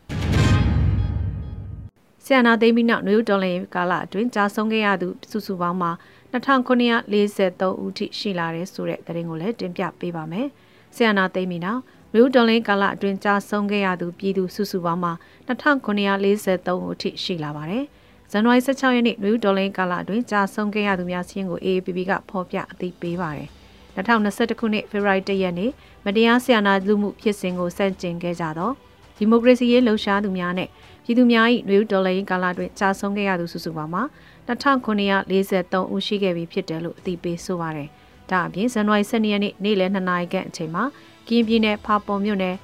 [2.24, 5.90] ဆီယနာသိမ်းပြီးနောက်နယူးဒေါ်လာကာလအတွင်းကြာဆုံးခဲ့ရသူစုစုပေါင်းမှာ
[6.32, 10.46] 2943ဦးထိရှိလာတဲ့ဆိုတဲ့သတင်းကိုလည်းတင်ပြပေးပါမယ်။
[10.96, 11.80] ဆီယနာသိမ်းပြီးနောက်
[12.14, 15.12] နယူးဒေါ်လာကာလအတွင်းကြာဆုံးခဲ့ရသူပြည်သူစုစုပေါင်းမှာ
[15.48, 17.84] 2943ဦးထိရှိလာပါတယ်။
[18.30, 23.48] ဇန်နဝါရီ16ရက်နေ့နယူးဒေါ်လာကာလအတွင်းကြာဆုံးခဲ့ရသူများစီးရင်ကို AAPP ကဖော်ပြအသိပေးပါတယ်။
[23.96, 25.70] 2021ခုနှစ်ဖေဖော်ဝါရီလရက်နေ့
[26.04, 28.70] မတရားဆီယနာလူမှုဖြစ်စဉ်ကိုစန့်ကျင်ခဲ့ကြသော
[29.16, 30.68] ဒီမိုကရေစီရေးလှုပ်ရှားသူများနဲ့
[31.04, 34.02] ပြည်သူများ၏နွေဦးဒေါ်လာရင်းကာလတွင်ကြာဆုံးခဲ့ရသူစုစုပေါင်းမှာ
[34.48, 37.88] 2943ဦးရှိခဲ့ပြီဖြစ်တယ်လို့အသိပေးဆိုပါတယ်။
[38.30, 40.84] ဒါအပြင်ဇန်နဝါရီ12ရက်နေ့နေ့လယ်2နာရီခန့်အချိန်မှာ
[41.28, 42.56] ကင်းပြည်နယ်ဖာပုံမြို့နယ်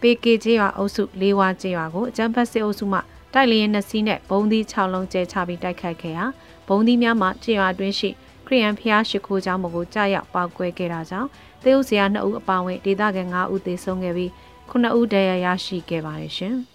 [0.00, 2.98] ပေကေကျေးရွာအုပ်စုလေးဝါကျေးရွာကိုအကြမ်းဖက်စစ်အုပ်စုမှ
[3.34, 6.24] တိုက်လျင်နှစ်စီးနဲ့ဘုံသီး6လုံးကျဲချပြီးတိုက်ခိုက်ခဲ့ရာ
[6.68, 8.10] ဘုံသီးများမှကျေးရွာတွင်းရှိ
[8.46, 11.28] ခရီးယန်ဖျားရှိခိုးကျောင်းကိုကြားရောက်ပောက်ကွဲခဲ့တာကြောင့်
[11.62, 14.30] သေဦးစရာ2ဦးအပါအဝင်ဒေသခံ9ဦးသေဆုံးခဲ့ပြီး
[14.70, 16.56] 9ဦးဒဏ်ရာရရှိခဲ့ပါတယ်ရှင်။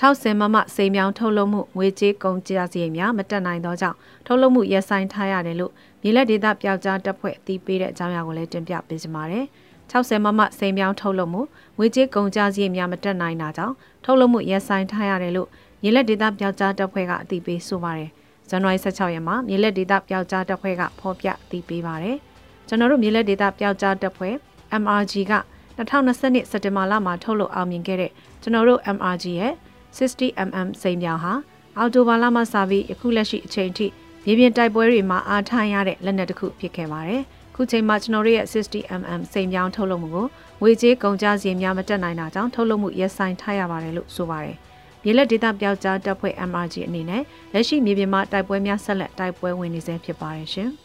[0.00, 9.46] 60မမစိန်မြောင်းထုတ်လုပ်မှုငွေကြေးကုန်ကျစရိတ်များမတက်နိုင်သောကြောင့်ထုတ်လုပ်မှုရပ်ဆိုင်းထားရတယ်လို့မြေလက်ဒေသပျောက်ကြားတပ်ဖွဲ့အသိပေးတဲ့အကြောင်းအရာကိုလည်းတင်ပြပေးကြပါမယ်။
[9.94, 11.42] 60မမစိန်မြောင်းထုတ်လုပ်မှု
[11.78, 15.48] ငွေကြေးကုန်ကျစရိတ်များမတက်နိုင်တာကြောင့်ထုတ်လုပ်မှုရပ်ဆိုင်းထားရတယ်လို့
[15.82, 18.10] မြေလက်ဒေသပျောက်ကြားတပ်ဖွဲ့ကအသိပေးဆိုပါတယ်။
[18.48, 22.16] ဇန်နဝါရီ16ရက်မှာမြေလက်ဒေသပျောက်ကြားတပ်ဖွဲ့ကဖော်ပြအသိပေးပါတယ်။
[22.68, 24.34] ကျွန်တော်တို့မြေလက်ဒေသပျောက်ကြားတပ်ဖွဲ့
[24.82, 25.34] MRG က
[25.78, 28.10] 2020စက်တင်ဘာလမှာထုတ်လုပ်အောင်မြင်ခဲ့တဲ့
[28.42, 29.52] ကျွန်တော်တို့ MRG ရဲ့
[29.96, 31.32] 60mm စိန်ပြောင်ဟာ
[31.78, 33.86] အော်တိုဘာလမှစပြီးယခုလက်ရှိအချိန်ထိ
[34.24, 37.22] မြေပြင်တိုက်ပွဲတွေမှာအားထားရတဲ့လက်နက်တစ်ခုဖြစ်ခဲ့ပါတယ်။
[37.56, 40.26] ခုချိန်မှာကျွန်တော်တို့ရဲ့ 60mm စိန်ပြောင်ထုတ်လုပ်မှုကို
[40.60, 44.56] ငွေကြေးကုန်ကျစရိတ်များမတက်နိုင်တာကြောင့်ထုတ်လုပ်မှုရပ်ဆိုင်းထားရပါတယ်လို့ဆိုပါတယ်။
[45.02, 50.70] မြေလက်ဒေသပြောက်ကြားတပ်ဖွဲ့ MRG အနေနဲ့လက်ရှိမြေပြင်မှာတိုက်ပွဲများဆက်လက်တိုက်ပွဲဝင်နေဆဲဖြစ်ပါတယ်ရှင်။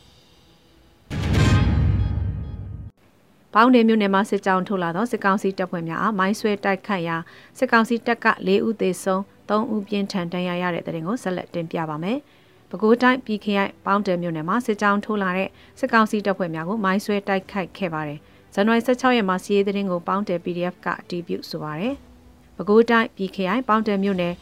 [3.53, 7.17] ပေါင်းတယ်မြို့နယ်မှာစစ်ကြောင်းထုတ်လာသောစစ်ကောင်စီတပ်ဖွဲ့များအားမိုင်းဆွဲတိုက်ခတ်ရာ
[7.57, 12.19] စစ်ကောင်စီတပ်က၄ဦးသေဆုံး၃ဦးပြင်းထန်ဒဏ်ရာရတဲ့တဲ့တင်ကိုဆက်လက်တင်ပြပါမယ်။
[12.69, 18.19] ပဲခူးတိုင်းပြည်ခရိုင်ပေါင်းတယ်မြို့နယ်မှာစစ်ကြောင်းထိုးလာတဲ့စစ်ကောင်စီတပ်ဖွဲ့များကိုမိုင်းဆွဲတိုက်ခိုက်ခဲ့ပါတယ်။
[18.53, 21.93] ဇန်နဝါရီ16ရက်မှာစီးရေးတဲ့ကိုပေါင်းတယ် PDF ကအတည်ပြုဆိုပါတယ်။
[22.55, 24.33] ပဲခူးတိုင်းပြည်ခရိုင်ပေါင်းတယ်မြို့နယ်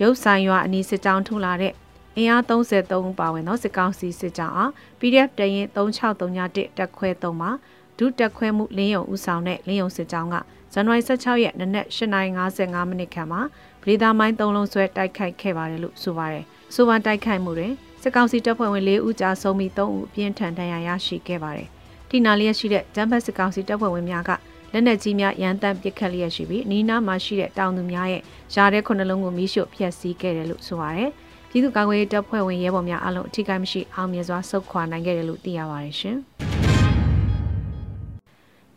[0.00, 1.72] ရုပ်ဆိုင်ရွာအနီးစစ်ကြောင်းထိုးလာတဲ့
[2.16, 7.50] အင်အား33ဦးပါဝင်သောစစ်ကောင်စီစစ်ကြောင်းအား PDF တရင်3631တက်ခွဲ3မှာ
[7.98, 10.36] ဒုတက်ခွဲမှုလင်းယုံဦးဆောင်တဲ့လင်းယုံစစ်ကြောင်းက
[10.72, 13.40] ဇန်နဝါရီ16ရက်နနက်8:55မိနစ်ခန့်မှာ
[13.82, 21.68] ဗလီသားမိုင်း၃လုံးဆွဲတိုက်ခိုက်ခဲ့ပါတယ်လို့ဆိုပါတယ်။ ဆိုပါတိုက်ခိုက်မှုတွင်စစ်ကောင်စီတပ်ဖွဲ့ဝင်၄ဦးကြာဆုံးပြီး၃ဦးအပြင်းထန်ဒဏ်ရာရရှိခဲ့ပါတယ်။
[22.08, 24.30] ထိနာလျက်ရှိတဲ့ဂျမ်ဘတ်စစ်ကောင်စီတပ်ဖွဲ့ဝင်များက
[24.72, 28.22] လက်နက်ကြီးများရန်တမ်းပစ်ခတ်လျက်ရှိပြီးနီးနားမှာရှိတဲ့တောင်သူများရဲ့
[28.54, 31.10] ယာတဲ့ခုနှလုံးကိုမိရှို့ဖျက်ဆီးခဲ့တယ်လို့ဆိုပါတယ်။
[31.50, 36.18] ပြည်သူ့ကာကွယ်ရေးတပ်ဖွဲ့ဝင်ရဲဘော်များအလုံးအထိကိမရှိအောင်မြင်စွာဆုတ်ခွာနိုင်ခဲ့တယ်လို့သိရပါတယ်ရှင်။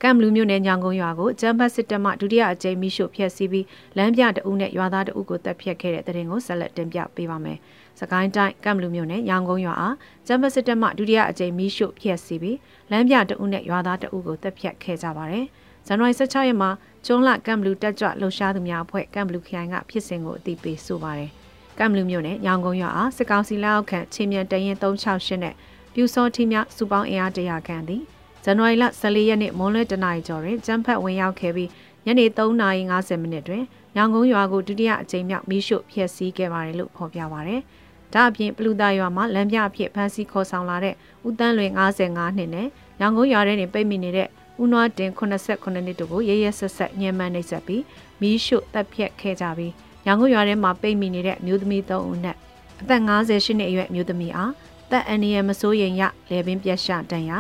[0.08, 3.66] ကမ်ဘလူးမြို့နယ်ညောင်ကုန်းရွာကိုကျမ်းပတ်စစ်တပ်မှဒုတိယအကြိမ်မိရှုဖျက်ဆီးပြီး
[3.98, 7.58] လမ်းပြတအုပ်နဲ့ရွာသားတအုပ်ကိုတပ်ဖြတ်ခဲ့တဲ့တဲ့ရင်ကိုဆက်လက်တင်ပြပေးပါမယ်။
[8.00, 9.96] စကိုင်းတိုင်းကမ်ဘလူးမြို့နယ်ညောင်ကုန်းရွာအား
[10.28, 12.58] ကျမ်းပတ်စစ်တပ်မှဒုတိယအကြိမ်မိရှုဖျက်ဆီးပြီး
[12.92, 15.46] လမ်းပြတအုပ်နဲ့ရွာသားတအုပ်ကိုတပ်ဖြတ်ခဲ့ကြပါတယ်။
[15.88, 16.70] ဇန်နဝါရီ16ရက်မှာ
[17.06, 21.30] ကျွန်းလကမ်ဘလူးတက်ကြွလှုပ်ရှားသူများအဖွဲ့ကမ်ဘလူးခရိုင်ကဖြစ်စဉ်ကိုအသိပေးဆိုပါတယ်။
[21.80, 25.54] ကမ်ဘလူးမြို့နယ်ညောင်ကုန်းရွာအားစစ်ကောင်စီလက်အောက်ခံချင်းမြန်တရင်368နဲ့
[25.94, 28.04] ပြူစောထီးများစုပေါင်းအင်အား100ခန့်သည်
[28.48, 31.70] ဇန်နဝါရီလ14ရက်နေ့မွန်းလွဲတနာရီကျော်တွင်ကျန်းဖတ်ဝင်ရောက်ခဲ့ပြီး
[32.06, 33.64] ညနေ3:50မိနစ်တွင်
[33.96, 37.62] ညောင်ကုန်းရွာကိုဒုတိယအကြိမ်မြောက်မီးရှို့ဖျက်ဆီးခဲ့ပါတယ်လို့ဖော်ပြပါရယ်။
[38.14, 40.96] ဒါအပြင်ပလူတာရွာမှာလမ်းပြအဖြစ်ဖမ်းဆီးခေါ်ဆောင်လာတဲ့
[41.28, 42.68] ဦးတန်းလွင်55နှစ်နဲ့
[43.00, 44.28] ညောင်ကုန်းရွာထဲတွင်ပိတ်မိနေတဲ့
[44.62, 47.84] ဦးနွားတင်89နှစ်တို့ကိုရရဆက်ဆက်ညှဉ်းပန်းနှိပ်စက်ပြီး
[48.22, 49.74] မီးရှို့တပ်ဖြတ်ခဲ့ကြပြီး
[50.08, 52.36] ရောင်ကုရွာထဲမှာပိတ်မိနေတဲ့အမျိုးသမီး3ဦးနဲ့
[52.82, 54.52] အသက်58နှစ်အရွယ်အမျိုးသမီးအား
[54.92, 57.40] သက်အန္တရာယ်မစိုးရိမ်ရလေပင်ပြက်ရှတန်ရာ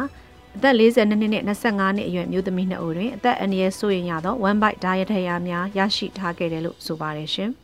[0.56, 7.50] အသက်42နှစ်နဲ့25နှစ်အရွယ်မျိုးသမီး2ဦးတွင်အသက်အန္တရာယ်စိုးရိမ်ရသော1 byte ဓာရထရာများရရှိထားခဲ့တယ်လို့ဆိုပါတယ်ရှင်။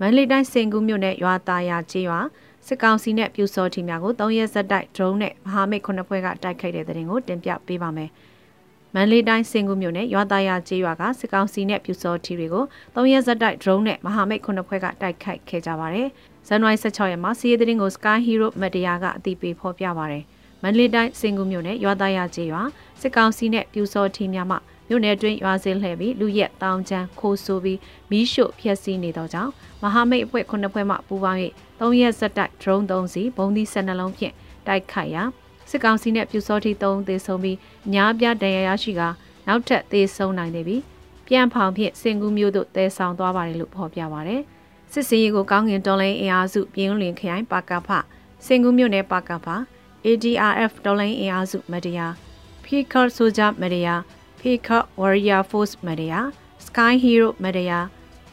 [0.00, 2.18] မန္တလေးတိုင်းစင်ကူးမြို့နယ်ရွာသားရကျေးရွာ
[2.66, 8.10] စစ်ကောင်စီနဲ့ပြူစောထီများကို၃ရက်ဆက်တိုက် drone နဲ့မဟာမိတ်ခုနှစ်ဖွဲ့ကတိုက်ခိုက်တဲ့တဲ့ရင်ကိုတင်ပြပေးပါမယ်။
[8.94, 16.08] မန္တလေးတိုင်းစင်ကူးမြို့နယ်ရွာသားရကျေးရွာကစစ်ကောင်စီနဲ့ပြူစောထီတွေကို၃ရက်ဆက်တိုက် drone နဲ့မဟာမိတ်ခုနှစ်ဖွဲ့ကတိုက်ခိုက်ခဲ့ကြပါတယ်။
[16.48, 20.24] ဇန်နဝါရီ16ရက်မှာစီးရီးသတင်းကို Sky Hero Media ကအတည်ပြုဖော်ပြပါတယ်။
[20.64, 22.62] မန္တလေးတိုင်းစင်ကူးမြို့နယ်ရွာသားရကျေးရွာ
[23.00, 24.56] စစ်ကောင်စီနဲ့ပြူစောထီများမှ
[24.88, 27.78] မြို့နယ်တွင်းရွာစင်းလှည့်ပြီးလူရက်တောင်ချမ်းခိုးဆိုးပြီး
[28.10, 29.50] မီးရှို့ဖျက်ဆီးနေသောကြောင့်
[29.82, 31.40] မဟာမိတ်အဖွဲ့ခုနှစ်ဖွဲ့မှပူးပေါင်း၍
[31.80, 34.34] ၃ရက်ဆက်တိုက် drone 3စီဘုံသီး12လုံးဖြင့်
[34.66, 35.22] တိုက်ခိုက်ရာ
[35.70, 39.02] စစ်ကောင်စီနဲ့ပြူစောတိ3သေဆုံးပြီးအများပြားဒဏ်ရာရရှိက
[39.46, 40.82] နောက်ထပ်သေဆုံးနိုင်တယ်ပြီး
[41.26, 44.42] ပြန်ဖောင်ဖြင့်စင်ကူးမျိုးတို့တဲဆောင်သွားပါတယ်လို့ဖော်ပြပါတယ်
[44.92, 47.88] စစ်စင်ရီကိုကောင်းငင်တော်လိုင်းအင်အားစုပြင်းလင်ခရိုင်ပါကဖ
[48.46, 49.48] စင်ကူးမျိုးနယ်ပါကဖ
[50.10, 52.12] ADRF တော်လိုင်းအင်အားစုမတရား
[52.64, 54.00] Peacock Soldier မတရား
[54.40, 56.26] Peacock Warrior Force မတရား
[56.66, 57.84] Sky Hero မတရား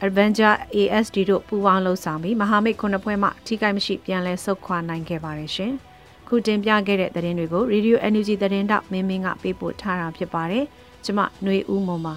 [0.06, 5.72] Avenger ASD တို့ပူးပေါင်းလှုပ်ဆောင်ပြီးမဟာမိတ်ခုနှစ်ဖွဲ့မှထိခိုက်မရှိပြန်လည်ဆုတ်ခွာနိုင်ခဲ့ပါတယ်ရှင်။
[6.28, 10.64] ခုတင်ပြခဲ့တဲ့သတင်းတွေကို Radio Energy သတင်းတောက်မင်းမင်းကပေးပို့ထားတာဖြစ်ပါတယ်။
[11.04, 12.14] ကျွန်မຫນွေဦးမွန်ပါ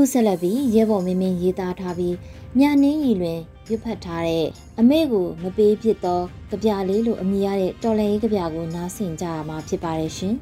[0.02, 2.16] ုဆက်လက်ပြီးရဲဘော်မင်းမင်းရေးသားထားပြီး
[2.58, 4.46] ညနေရီတွင်ရွတ်ဖတ်ထားတဲ့
[4.80, 10.34] အမေကိုမပေးဖြစ်သောကြပြလေးလိုအမည်ရတဲ့တော်လည်ရေးကြပြကိုနားဆင်ကြရမှာဖြစ်ပါတယ်ရှင်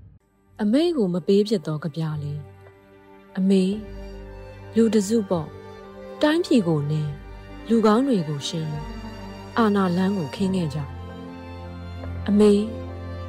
[0.62, 2.40] ။အမေကိုမပေးဖြစ်သောကြပြလေး
[3.38, 3.62] အမေ
[4.76, 5.48] လူတစုပေါ့
[6.22, 7.12] တိုင်းပြည်ကိုနင်း
[7.68, 8.72] လူကောင်းတွေကိုရှင်း
[9.58, 10.78] အာနာလန်းကိုခင်းခဲ့ကြ
[12.28, 12.52] အမေ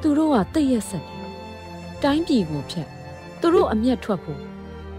[0.00, 1.24] သူတို့ကတိတ်ရက်ဆက်တယ်
[2.02, 2.88] တိုင်းပြည်ကိုဖျက်
[3.40, 4.42] သူတို့အမျက်ထွက်ဖို့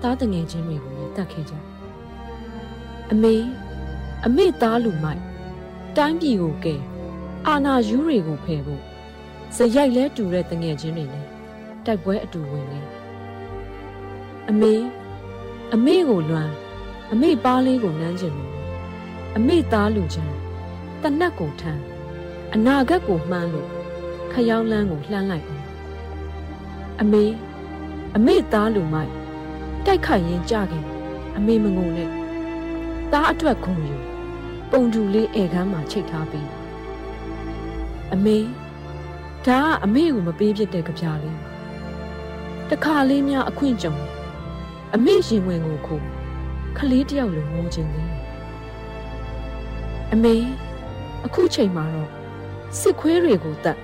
[0.02, 1.54] သားတငယ်ချင်းတွေကိုလည်းတတ်ခဲ့ကြ
[3.12, 3.36] အမေ
[4.26, 5.22] အမေသားလူမိုက်
[5.98, 6.76] တိုင်းပြည်ကိုကဲ
[7.48, 8.84] အာနာယူတွေကိုဖယ်ဖို့
[9.56, 11.26] စရိုက်လဲတူတဲ့တငယ်ချင်းတွေနဲ့
[11.86, 12.82] တိုက်ပွဲအတူဝင်နေ
[14.50, 14.74] အမေ
[15.74, 16.54] အမေကိုလွမ်း
[17.12, 18.54] အမေပါးလေးကိုနမ်းကျင်လို့
[19.36, 20.34] အမေသားလူချမ်း
[21.02, 21.82] တနက်ကိုထမ်း
[22.54, 23.70] အနာဂတ်ကိုမှန်းလို့
[24.32, 25.66] ခယောင်းလန်းကိုလှမ်းလိုက်အောင်
[27.02, 27.24] အမေ
[28.16, 29.12] အမေသားလူမိုက်
[29.90, 30.86] တိုက်ခိုက်ရင်ကြခင်
[31.38, 32.10] အမေမငုံနဲ့
[33.12, 33.96] သားအတွက်ခုံယူ
[34.72, 36.50] ပုံတူလေးဧကန်းမှာချိတ်ထားပြီး
[38.14, 38.38] အမေ
[39.46, 41.38] ဒါကအမေကိုမပေးဖြစ်တဲ့ကြပြလေး
[42.70, 43.96] တခါလေးများအခွင့်ကြုံ
[44.96, 45.96] အမေရင်ဝင်ကိုခု
[46.78, 48.12] ခလေးတယောက်လိုငိုခြင်းလေး
[50.14, 50.36] အမေ
[51.26, 52.10] အခုချိန်မှာတော့
[52.80, 53.78] စစ်ခွေးတွေကိုတတ်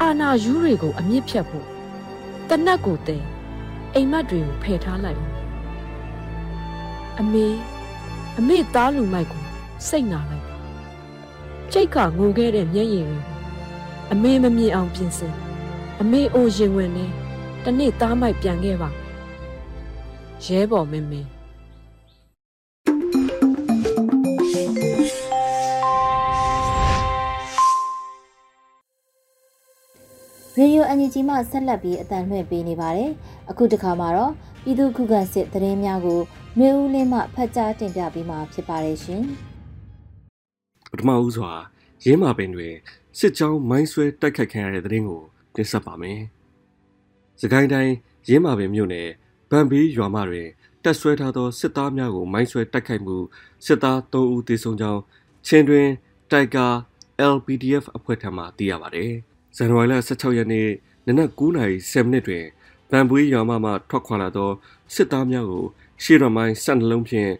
[0.00, 1.66] အာနာယူးတွေကိုအမြင့်ဖြတ်ဖို့
[2.48, 3.18] တနတ်ကိုတဲ
[3.94, 5.20] အိမ်မက်တွေကိုဖယ်ထားလိုက်
[7.20, 7.46] အမေ
[8.38, 9.42] အမေသားလူမိုက်ကို
[9.88, 10.46] စိတ်နာလိုက်
[11.72, 13.34] ကြိတ်ကငိုခဲ့တဲ့မျက်ရည်တွေကို
[14.12, 15.34] အမေမမြင်အောင်ပြင်ဆင်
[16.00, 17.06] အမေအိုရင်ဝင်နေ
[17.64, 18.90] တနေ့သားမိုက်ပြန်ခဲ့ပါ
[20.44, 21.28] ရဲဘော်မင်းမင်း
[30.56, 33.10] ရေဒီယိုအန်ဂျီဂျီမှဆက်လက်ပြီးအတန်လှည့်ပေးနေပါတယ်။
[33.50, 34.32] အခုတစ်ခါမှာတော့
[34.64, 36.20] ပြည်သူခုခံစစ်သတင်းများကို
[36.58, 39.22] မျိုးဦးလင်းမှဖတ်ကြားတင်ပြပေးမှာဖြစ်ပါတယ်ရှင်။
[40.90, 41.52] ပထမဦးစွာ
[42.04, 42.74] ရင်းမာပင်တွင်
[43.18, 45.22] စစ်ကြောင်းမိုင်းဆွဲတိုက်ခိုက်ခံရတဲ့သတင်းကို
[45.54, 46.20] တင်ဆက်ပါမယ်။
[47.40, 47.92] စကိုင်းတိုင်း
[48.28, 49.08] ရင်းမာပင်မြို့နယ်
[49.50, 50.48] ဗန်ဘီရွာမတွင်
[50.84, 53.16] တက်ဆွဲထားသောစစ်သားများကိုမိုင်းဆွဲတိုက်ခိုက်မှု
[53.66, 55.00] စစ်သား3ဦးသေဆုံးကြောင်း
[55.46, 55.88] ချင်းတွင်
[56.30, 56.66] တိုက်ကာ
[57.34, 59.12] LPDF အဖွဲ့ထံမှသိရပါတယ်။
[59.56, 60.68] ဇန်နဝါရီလ16ရက်နေ့
[61.06, 62.44] နနက်9:10မိနစ်တွင်
[62.94, 64.50] ဗန်ပွေးရွာမမှထွက်ခွာလာသော
[64.94, 65.64] စစ်သားများကို
[66.02, 67.30] ရှေ့ရမိုင်းဆက်နှလုံးဖြင့်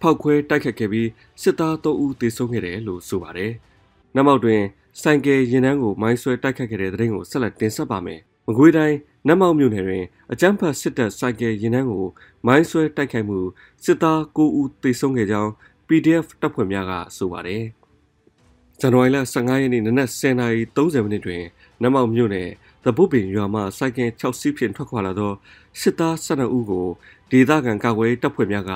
[0.00, 1.08] ဖောက်ခွဲတိုက်ခတ်ခဲ့ပြီး
[1.42, 3.52] စစ်သား3ဦးသေဆုံးခဲ့တယ်လို့ဆိုပါတယ်။
[4.14, 4.62] နောက်မှတွင်
[5.02, 12.06] ဆိုင်ကယ်ရင်နှန်းကိုမိုင်းဆွဲတိုက်ခတ်ခဲ့တဲ့တဲ့ရင်ကိုဆက်လက်တင်ဆက်ပါမယ်။မကွေးတိုင်းနတ်မောက်မြို့နယ်တွင်အကြမ်းဖက်စစ်တပ်ဆိုင်ကယ်ရင်နှန်းကို
[12.46, 13.38] မိုင်းဆွဲတိုက်ခိုက်မှု
[13.84, 15.50] စစ်သား9ဦးသေဆုံးခဲ့ကြောင်း
[15.86, 17.64] PDF တပ်ဖွဲ့များကဆိုပါတယ်။
[18.80, 21.42] ဇန်နဝါရီလ15ရက်နေ့နနက်10:30မိနစ်တွင်
[21.82, 22.48] နတ်မောက်မြို့နယ်
[22.84, 25.32] သဘုတ်ပင်ရွာမှစိုက်ကင်6စီးဖြင့်ထွက်ခွာလာသော
[25.80, 26.86] စစ်သား12ဦးကို
[27.30, 28.72] ဒေသခံကာကွယ်တပ်ဖွဲ့များက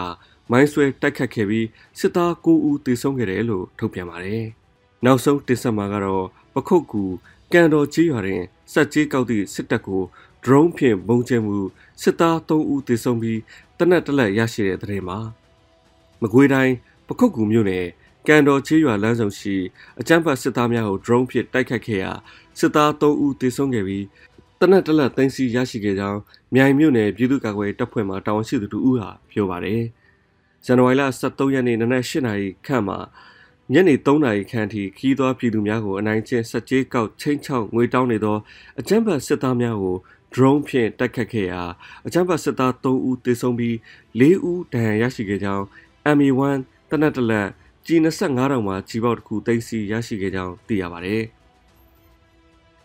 [0.50, 1.66] မိုင်းဆွဲတိုက်ခတ်ခဲ့ပြီး
[1.98, 4.44] စစ်သား9ဦးသေဆုံးခဲ့တယ်လို့ထုတ်ပြန်ပါတယ်။
[5.04, 7.02] နောက်ဆုံးတင်ဆက်မှာကတော့ပခုတ်ကူ
[7.52, 8.42] ကန်တော်ကြီးရွာတွင်
[8.72, 10.02] စက်ကြီးကောက်သည့်စစ်တပ်ကို
[10.44, 11.58] drone ဖြင့်ပုံကျဲမှု
[12.02, 13.40] စစ်သား3ဦးသေဆုံးပြီး
[13.78, 15.18] တနက်တလက်ရရှိတဲ့တဲ့မှာ
[16.20, 16.74] မကွေးတိုင်း
[17.08, 17.86] ပခုတ်ကူမြို့နယ်
[18.26, 19.56] ကန်တော်ချေးရွာလမ်းဆောင်ရှိ
[20.00, 22.12] အကြမ်းဖက်စစ်သားများကို drone ဖြင့်တိုက်ခတ်ခဲ့ရာ
[22.58, 24.04] စစ်သား3ဦးသေဆုံးခဲ့ပြီး
[24.60, 26.20] တနက်တလက်သိမ်းဆီးရရှိခဲ့ကြောင်း
[26.54, 29.82] မြိုင်မြို့နယ်ပြည်သူ့ကာကွယ်တပ်ဖွဲ့မှတာဝန်ရှိသူတို့ဦးဟာပြောပါတယ်။
[30.64, 32.98] ဇန်နဝါရီလ23ရက်နေ့နနက်8နာရီခန့်မှာ
[33.72, 38.36] ညနေ3နာရီခန့်ထိခီးသွွားပြည်သူများကိုအနိုင်ကျင့်စက်ကြေးကောက်ချင်းချောက်ငွေတောင်းနေသော
[38.80, 39.96] အကြမ်းဖက်စစ်သားများကို
[40.34, 41.62] drone ဖြင့်တိုက်ခတ်ခဲ့ရာ
[42.06, 43.74] အကြမ်းဖက်စစ်သား3ဦးသေဆုံးပြီး
[44.20, 45.64] 4ဦးဒဏ်ရာရရှိခဲ့ကြောင်း
[46.16, 46.58] MA1
[46.90, 47.48] တနက်တလက်
[47.86, 51.24] ကြီး25တောင်မှာကြီးပေါက်တစ်ခုသိမ်းဆီးရရှိခဲ့ကြောင်းသိရပါတယ်။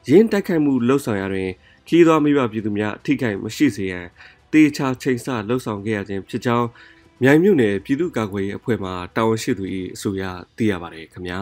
[0.09, 1.49] ရင်းတိုက်ခိုက်မှုလှုပ်ဆောင်ရတွင်
[1.87, 4.05] ခီးသွွားမိဘပြည်သူများအထိခိုက်မရှိစေရန်
[4.53, 6.67] တေချာချိန်ဆလှုပ်ဆောင်ခဲ့ရခြင်းဖြစ်ကြောင်း
[7.21, 9.63] မြိုင်မြို့နယ်ပြည်သူ့ကာကွယ်ရေးအဖွဲ့မှတာဝန်ရှိသူ၏
[9.95, 10.23] အဆိုအရ
[10.57, 11.41] သိရပါတယ်ခင်ဗျာ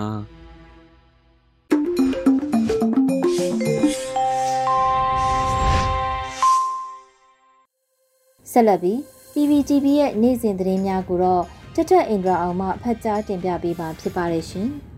[8.52, 8.98] ဆက်လက်ပြီး
[9.34, 11.44] PPTV ရဲ့နေ့စဉ်သတင်းများကိုတော့
[11.76, 14.70] တထက်အင်ဒရာအောင်မှဖတ်ကြားတင်ပြပေးပါဖြစ်ပါတယ်ရှင်။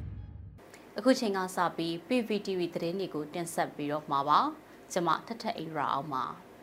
[0.98, 4.40] အခုချိန်ကစပြီး PPTV သတင်းတွေကိုတင်ဆက်ပြီးတော့မှာပါ။
[4.92, 6.26] ကျွန်မထထက်အင်ဒရာအောင်ပါ။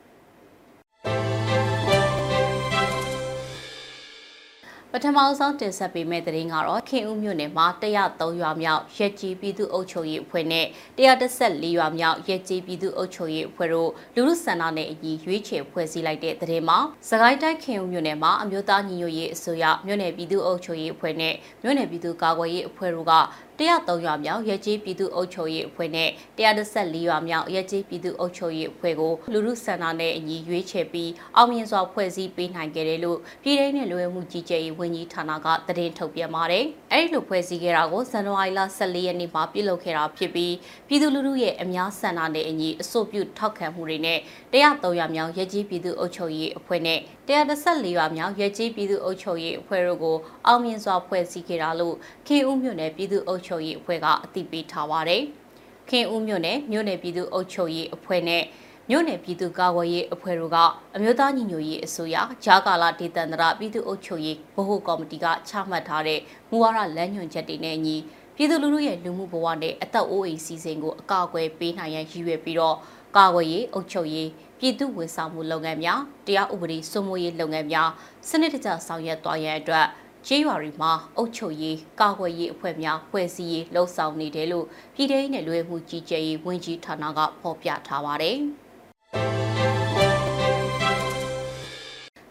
[4.95, 10.66] ပထမဆုံးတင်ဆက်ပေးမယ့်သတင်းကတော့ခင်ဦးမြို့နယ်မှာ103ရွာမြောက်ရက်ကြီးပြည်သူ့အုပ်ချုပ်ရေးအဖွဲ့နဲ့
[10.99, 23.12] 114ရွာမြောက်ရက်ကြီးပြည်သူ့အုပ်ချုပ်ရေးအဖွဲ့တို့လူလူဆန္ဒနဲ့အညီရွေးချယ်ဖွဲ့စည်းလိုက်တဲ့သတင်းမှာစကိုင်းတိုင်းခင်ဦးမြို့နယ်မှာအမျိုးသားညီညွတ်ရေးအစိုးရမြို့နယ်ပြည်သူ့အုပ်ချုပ်ရေးအဖွဲ့နဲ့မြို့နယ်ပြည်သူ့ကာကွယ်ရေးအဖွဲ့တို့က
[23.61, 40.55] 103ရွာမြောက်ရဲကြီးပြည်သူ့အုပ်ချုပ်ရေးအဖွဲ့နဲ့114ရွာမြောက်ရဲကြီးပြည်သူ့အုပ်ချုပ်ရေးအဖွဲ့ကိုလူလူဆန္ဒနဲ့အညီရွေးချယ်ပြီးအောင်မြင်စွာဖွဲ့စည်းပေးနိုင်ခဲ့တယ်လို့ပြည်ထောင်စုလွှဲမှုကြီးကြပ်ရေးဝန်ကြီးဌာနကသတင်းထုတ်ပြန်ပါတယ်။အဲဒီလိုဖွဲ့စည်းခဲ့တာကိုဇန်နဝါရီလ14ရက်နေ့မှာပြုလုပ်ခဲ့တာဖြစ်ပြီး
[40.88, 44.18] ပြည်သူလူထုရဲ့အများဆန္ဒနဲ့အညီအဆိုပြုထောက်ခံမှုတွေနဲ့
[44.53, 51.96] 103ရွာမြောက်ရဲကြီးပြည်သူ့အုပ်ချုပ်ရေးအဖွဲ့နဲ့114ရွာမြောက်ရဲကြီးပြည်သူ့အုပ်ချုပ်ရေးအဖွဲ့တို့ကိုအောင်မြင်စွာဖွဲ့စည်းခဲ့တာလို့
[52.27, 55.22] ခင်ဦးမြို့နယ်ပြည်သူ့အုပ်ချုပ်ရေးအဖွဲ့ကအသိပေးထားပါတယ်။
[55.88, 58.44] ခင်ဦးမြို့နယ်မြို့နယ်ပြည်သူ့အုပ်ချုပ်ရေးအဖွဲ့နဲ့
[58.90, 60.58] မြို့နယ်ပြည်သူ့ကာကွယ်ရေးအဖွဲ့တို့က
[60.96, 67.96] အမျိုးသားညီညွတ်ရေးအစိုးရဂျာကာလာဒေသန္တရပြည်သူ့အုပ်ချုပ်ရေးဗဟိုကော်မတီကချမှတ်ထားတဲ့မူဝါဒလမ်းညွှန်ချက်တွေနဲ့အညီ
[68.36, 72.76] ပြည်သူလူထုရဲ့လူမှုဘဝနဲ့အသက်အိုးအိမ်စီစဉ်ကိုအကာအကွယ်ပေးနိုင်ရန်ရည်ရွယ်ပြီးတော့
[73.16, 77.90] ကာကွယ်ရေးအုပ်ချုပ်ရေးပြည်သူ့ဝန်ဆောင်မှုလုပ်ငန်းများတရားဥပဒေစိုးမိုးရေးလုပ်ငန်းများ
[78.28, 79.86] စနစ်တကျဆောင်ရွက်သွားရန်အတွက်
[80.26, 88.38] ကျေးရွာတွေမှာအုပ်ချုပ်ရေးကာကွယ်ရေးအဖွဲ့များဖွဲ့စည်းရေးလှုံ့ဆော်နေတယ်လို့ပြည်ထောင်စုနဲ့လွှဲမှုကြီးကြပ်ရေးဝန်ကြီးဌာနကဖော်ပြထားပါတယ်။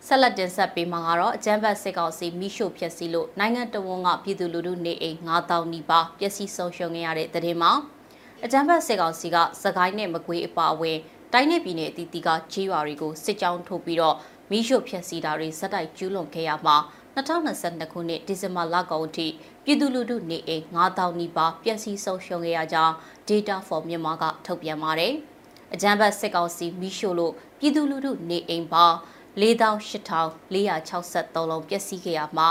[0.07, 7.71] ဆက်လက်တင်ဆက်ပေးမှာကတော့အကြမ်းဖက်စစ်ကောင်စီမိရှုဖျက်ဆီးလို့နိုင်ငံတော်ဝန်ကပြည်သူလူထုနေအိမ်9000နီးပါးပျက်စီးဆုံးရှုံးခဲ့ရတဲ့တဲ့တင်မှာ
[8.43, 10.97] အကြမ်းဖက်စစ်ကောင်စီကစကိုင်းနဲ့မကွေးအပါအဝင်
[11.33, 14.15] တိုင်းနယ်ပြည်နယ်အသီးသီးကကြေးရွာတွေကိုစစ်ကြောင်းထုတ်ပြီးတော့
[14.51, 16.77] မိရှုဖျက်ဆီးတာတွေဇက်တိုက်ကျူးလွန်ခဲ့ရမှာ
[17.15, 19.27] 2022ခုနှစ်ဒီဇင်ဘာလကုန်အထိ
[19.63, 22.95] ပြည်သူလူထုနေအိမ်9000နီးပါးပျက်စီးဆုံးရှုံးခဲ့ရကြောင်း
[23.27, 25.13] Data for Myanmar ကထုတ်ပြန်ပါတယ်။
[25.73, 28.97] အကြမ်းဖက်စစ်ကောင်စီမိရှုလို့ပြည်သူလူထုနေအိမ်ပေါင်း
[29.39, 32.49] 48,463လုံးပျက်စီးခဲ့ရမှာ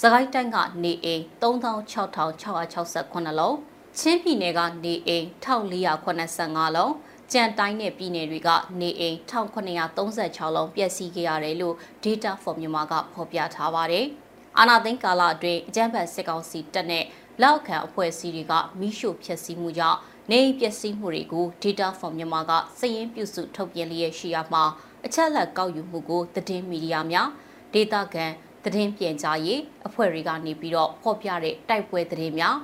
[0.00, 3.56] စကိုင်းတိုင်းကနေအိမ်36,668လုံး
[3.98, 6.92] ချင်းပြည်နယ်ကနေအိမ်1485လုံး
[7.32, 8.48] ကြံတိုင်းနဲ့ပြည်နယ်တွေက
[8.80, 14.06] နေအိမ်1936လုံးပျက်စီးခဲ့ရတယ်လို့ Data for Myanmar ကဖော်ပြထားပါတယ်။
[14.58, 17.04] အာနာသိန်းကာလအတွင်းအကြမ်းဖက်စစ်ကောင်စီတပ်နဲ့
[17.42, 19.98] လောက်ခံအဖွဲ့အစည်းတွေကမိရှုဖျက်ဆီးမှုကြောင့်
[20.30, 24.64] နေပျက်စီးမှုတွေကို Data for Myanmar ကစည်ရင်းပြုစုထုတ်ပြန်လျက်ရှိရမှာ
[25.06, 27.28] အချက်လက်ကောက်ယူမှုကိုသတင်းမီဒီယာများ
[27.72, 28.32] ဒေတာကန်
[28.64, 32.56] သတင်းပြန်ကြားရေးအဖွဲ့တွေကနေပြီးတော့ဖော်ပြတဲ့တိုက်ပွဲသတင်းများ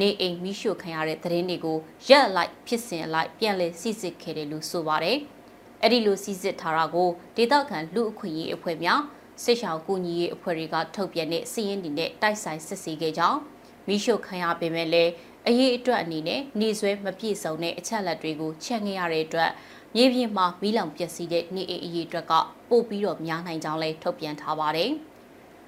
[0.00, 1.78] နေအိမ်မိရှုခံရတဲ့သတင်းတွေကို
[2.08, 5.18] ရက်လိုက်ဖြစ်စဉ်လိုက်ပြန်လည်စစ်စစ်ခဲ့တယ်လို့ဆိုပါတယ်။
[5.82, 9.00] အဲ့ဒီလိုစစ်စစ်ထားတာကိုဒေသခံလူအခွင့်အရေးအဖွဲ့များ
[9.44, 13.38] စစ်ရှောင်ကူညီရေးအဖွဲ့တွေကထုတ်ပြန်တဲ့စီးရင်တွေနဲ့တိုက်ဆိုင်စစ်ဆေးခဲ့ကြောင်း
[13.88, 15.12] မိရှုခံရပေမဲ့လည်း
[15.48, 19.50] အရေးအတွက်အနေနဲ့နေဆွဲမပြည့်စုံတဲ့အချက်လက်တွေကိုချက်ငှရတဲ့အတွက်
[19.96, 22.32] မြေပြင်မှာမီးလောင်ပျက်စီးတဲ့နေအိမ်အရေးအတွက်က
[22.68, 24.90] ပို့ပြီးတော့များနိုင်ကြောင်းလည်းထုတ်ပြန်ထားပါတယ်။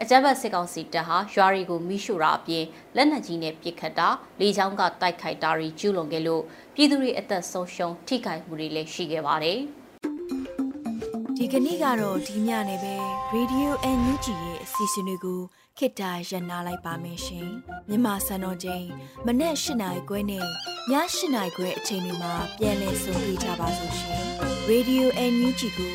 [0.03, 2.65] အကြမ်းဖက်စစ်ကောင်စီတပ်ဟာရွာတွေကိုမိရှို့တာအပြင်
[2.97, 4.09] လက်နက်ကြီးနဲ့ပစ်ခတ်တာ
[4.41, 6.43] လေကြောင်းကတိုက်ခိုက်တာတွေကျူးလွန်ခဲ့လို့
[6.75, 9.61] ပြည်သူတွေအသက်ဆုံးရှုံးထိခိုက်မှုတွေလည်းရှိခဲ့ပါတယ်။
[11.37, 12.95] ဒီကနေ့ကတော့ဒီညနေပဲ
[13.35, 15.41] Radio NUG ရဲ့အစီအစဉ်လေးကို
[15.79, 17.49] ခေတ္တရနာလိုက်ပါမယ်ရှင်
[17.89, 18.87] မြန်မာစံတော်ချိန်
[19.27, 20.47] မနေ့၈နိုင်ခွဲနဲ့ည
[20.91, 20.95] ၈
[21.35, 24.23] နိုင်ခွဲအချိန်တွေမှာပြောင်းလဲဆိုပြကြပါလို့ရှင်
[24.71, 25.95] Radio NUG ကို